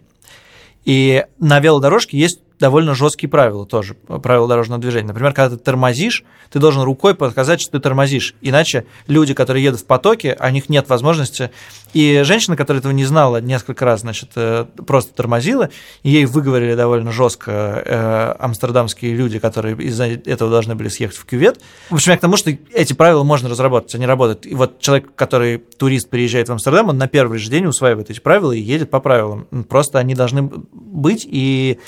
[0.86, 5.08] И на велодорожке есть довольно жесткие правила тоже, правила дорожного движения.
[5.08, 8.36] Например, когда ты тормозишь, ты должен рукой подсказать, что ты тормозишь.
[8.42, 11.52] Иначе люди, которые едут в потоке, у них нет возможности.
[11.94, 15.70] И женщина, которая этого не знала, несколько раз, значит, э, просто тормозила,
[16.04, 21.26] и ей выговорили довольно жестко э, амстердамские люди, которые из-за этого должны были съехать в
[21.26, 21.60] кювет.
[21.90, 24.46] В общем, я к тому, что эти правила можно разработать, они работают.
[24.46, 28.20] И вот человек, который турист приезжает в Амстердам, он на первый же день усваивает эти
[28.20, 29.48] правила и едет по правилам.
[29.70, 31.80] Просто они должны быть, и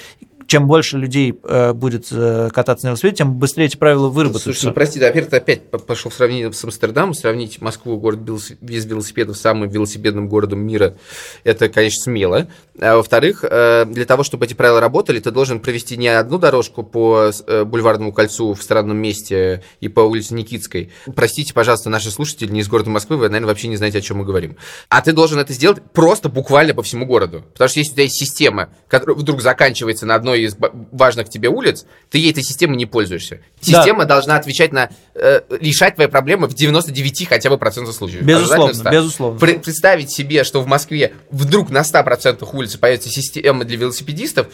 [0.49, 4.51] чем больше людей э, будет э, кататься на велосипеде, тем быстрее эти правила выработаются.
[4.51, 8.85] Слушай, ну прости, да, опять по- пошел в сравнение с Амстердамом, сравнить Москву, город без
[8.85, 10.95] велосипедов, самым велосипедным городом мира,
[11.43, 12.47] это, конечно, смело.
[12.81, 16.81] А во-вторых, э, для того, чтобы эти правила работали, ты должен провести не одну дорожку
[16.83, 17.31] по
[17.65, 20.91] бульварному кольцу в странном месте и по улице Никитской.
[21.15, 24.17] Простите, пожалуйста, наши слушатели не из города Москвы, вы, наверное, вообще не знаете, о чем
[24.17, 24.57] мы говорим.
[24.89, 27.43] А ты должен это сделать просто буквально по всему городу.
[27.53, 31.29] Потому что если у тебя есть система, которая вдруг заканчивается на одной из б- важных
[31.29, 33.35] тебе улиц, ты ей этой системой не пользуешься.
[33.35, 33.41] Да.
[33.61, 34.89] Система должна отвечать на...
[35.15, 38.21] э, решать твои проблемы в 99 хотя бы процентов случаев.
[38.23, 39.37] Безусловно, безусловно.
[39.39, 44.47] Пре- представить себе, что в Москве вдруг на 100% улице появится система для велосипедистов,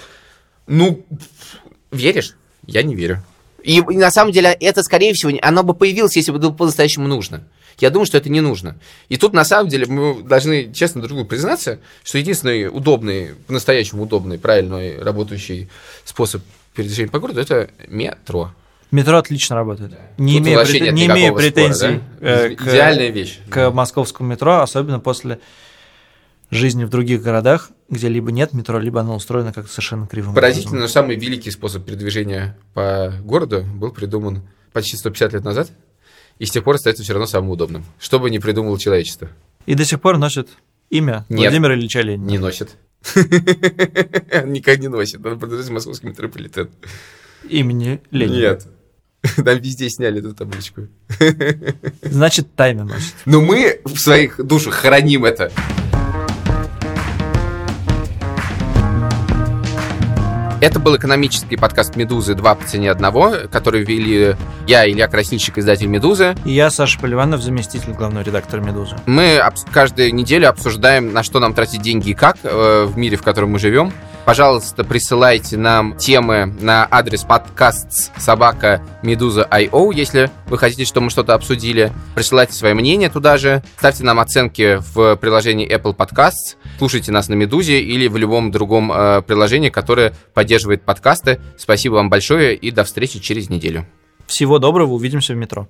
[0.68, 1.06] ну,
[1.92, 2.36] веришь?
[2.66, 3.24] Я не верю.
[3.66, 6.52] И, и на самом деле это, скорее всего, не- оно бы появилось, если бы было
[6.52, 7.44] по-настоящему нужно.
[7.80, 8.78] Я думаю, что это не нужно.
[9.10, 14.04] И тут, на самом деле, мы должны честно друг другу признаться, что единственный удобный, по-настоящему
[14.04, 15.70] удобный, правильный, работающий
[16.06, 16.42] способ
[16.74, 18.52] передвижения по городу– это метро.
[18.92, 19.92] Метро отлично работает.
[20.18, 22.28] Не, Тут имею, нет не имею никакого спора, претензий да?
[22.30, 23.40] э, к, Идеальная вещь.
[23.50, 25.40] к московскому метро, особенно после
[26.52, 30.82] жизни в других городах, где либо нет метро, либо оно устроено как-то совершенно кривым Поразительно,
[30.82, 34.44] но самый великий способ передвижения по городу был придуман
[34.74, 35.72] почти 150 лет назад,
[36.40, 37.86] и с тех пор остается все равно самым удобным.
[38.00, 39.30] Что бы ни придумало человечество.
[39.66, 40.50] И до сих пор носит
[40.90, 41.52] имя Нет.
[41.52, 42.30] Владимира Ильича Ленина.
[42.30, 42.76] Не носит.
[43.16, 45.24] Никак не носит.
[45.24, 46.70] Надо продолжать московский метрополитен.
[47.48, 48.38] Имени Ленина.
[48.38, 48.68] Нет.
[49.38, 50.88] Там везде сняли эту табличку.
[52.02, 53.14] Значит, тайна носит.
[53.26, 55.52] Но мы в своих душах храним это.
[60.62, 62.34] Это был экономический подкаст «Медузы.
[62.34, 64.36] Два по цене одного», который вели
[64.68, 66.36] я, Илья Красничек, издатель «Медузы».
[66.46, 68.96] И я, Саша Поливанов, заместитель главного редактора «Медузы».
[69.06, 69.42] Мы
[69.74, 73.52] каждую неделю обсуждаем, на что нам тратить деньги и как э, в мире, в котором
[73.52, 73.92] мы живем.
[74.24, 81.36] Пожалуйста, присылайте нам темы на адрес подкаст собака медуза.io, если вы хотите, чтобы мы что-то
[81.36, 81.92] обсудили.
[82.16, 83.62] Присылайте свои мнения туда же.
[83.78, 86.56] Ставьте нам оценки в приложении Apple Podcasts.
[86.78, 91.40] Слушайте нас на Медузе или в любом другом э, приложении, которое поддерживает подкасты.
[91.58, 93.86] Спасибо вам большое и до встречи через неделю.
[94.28, 95.68] Всего доброго, увидимся в метро.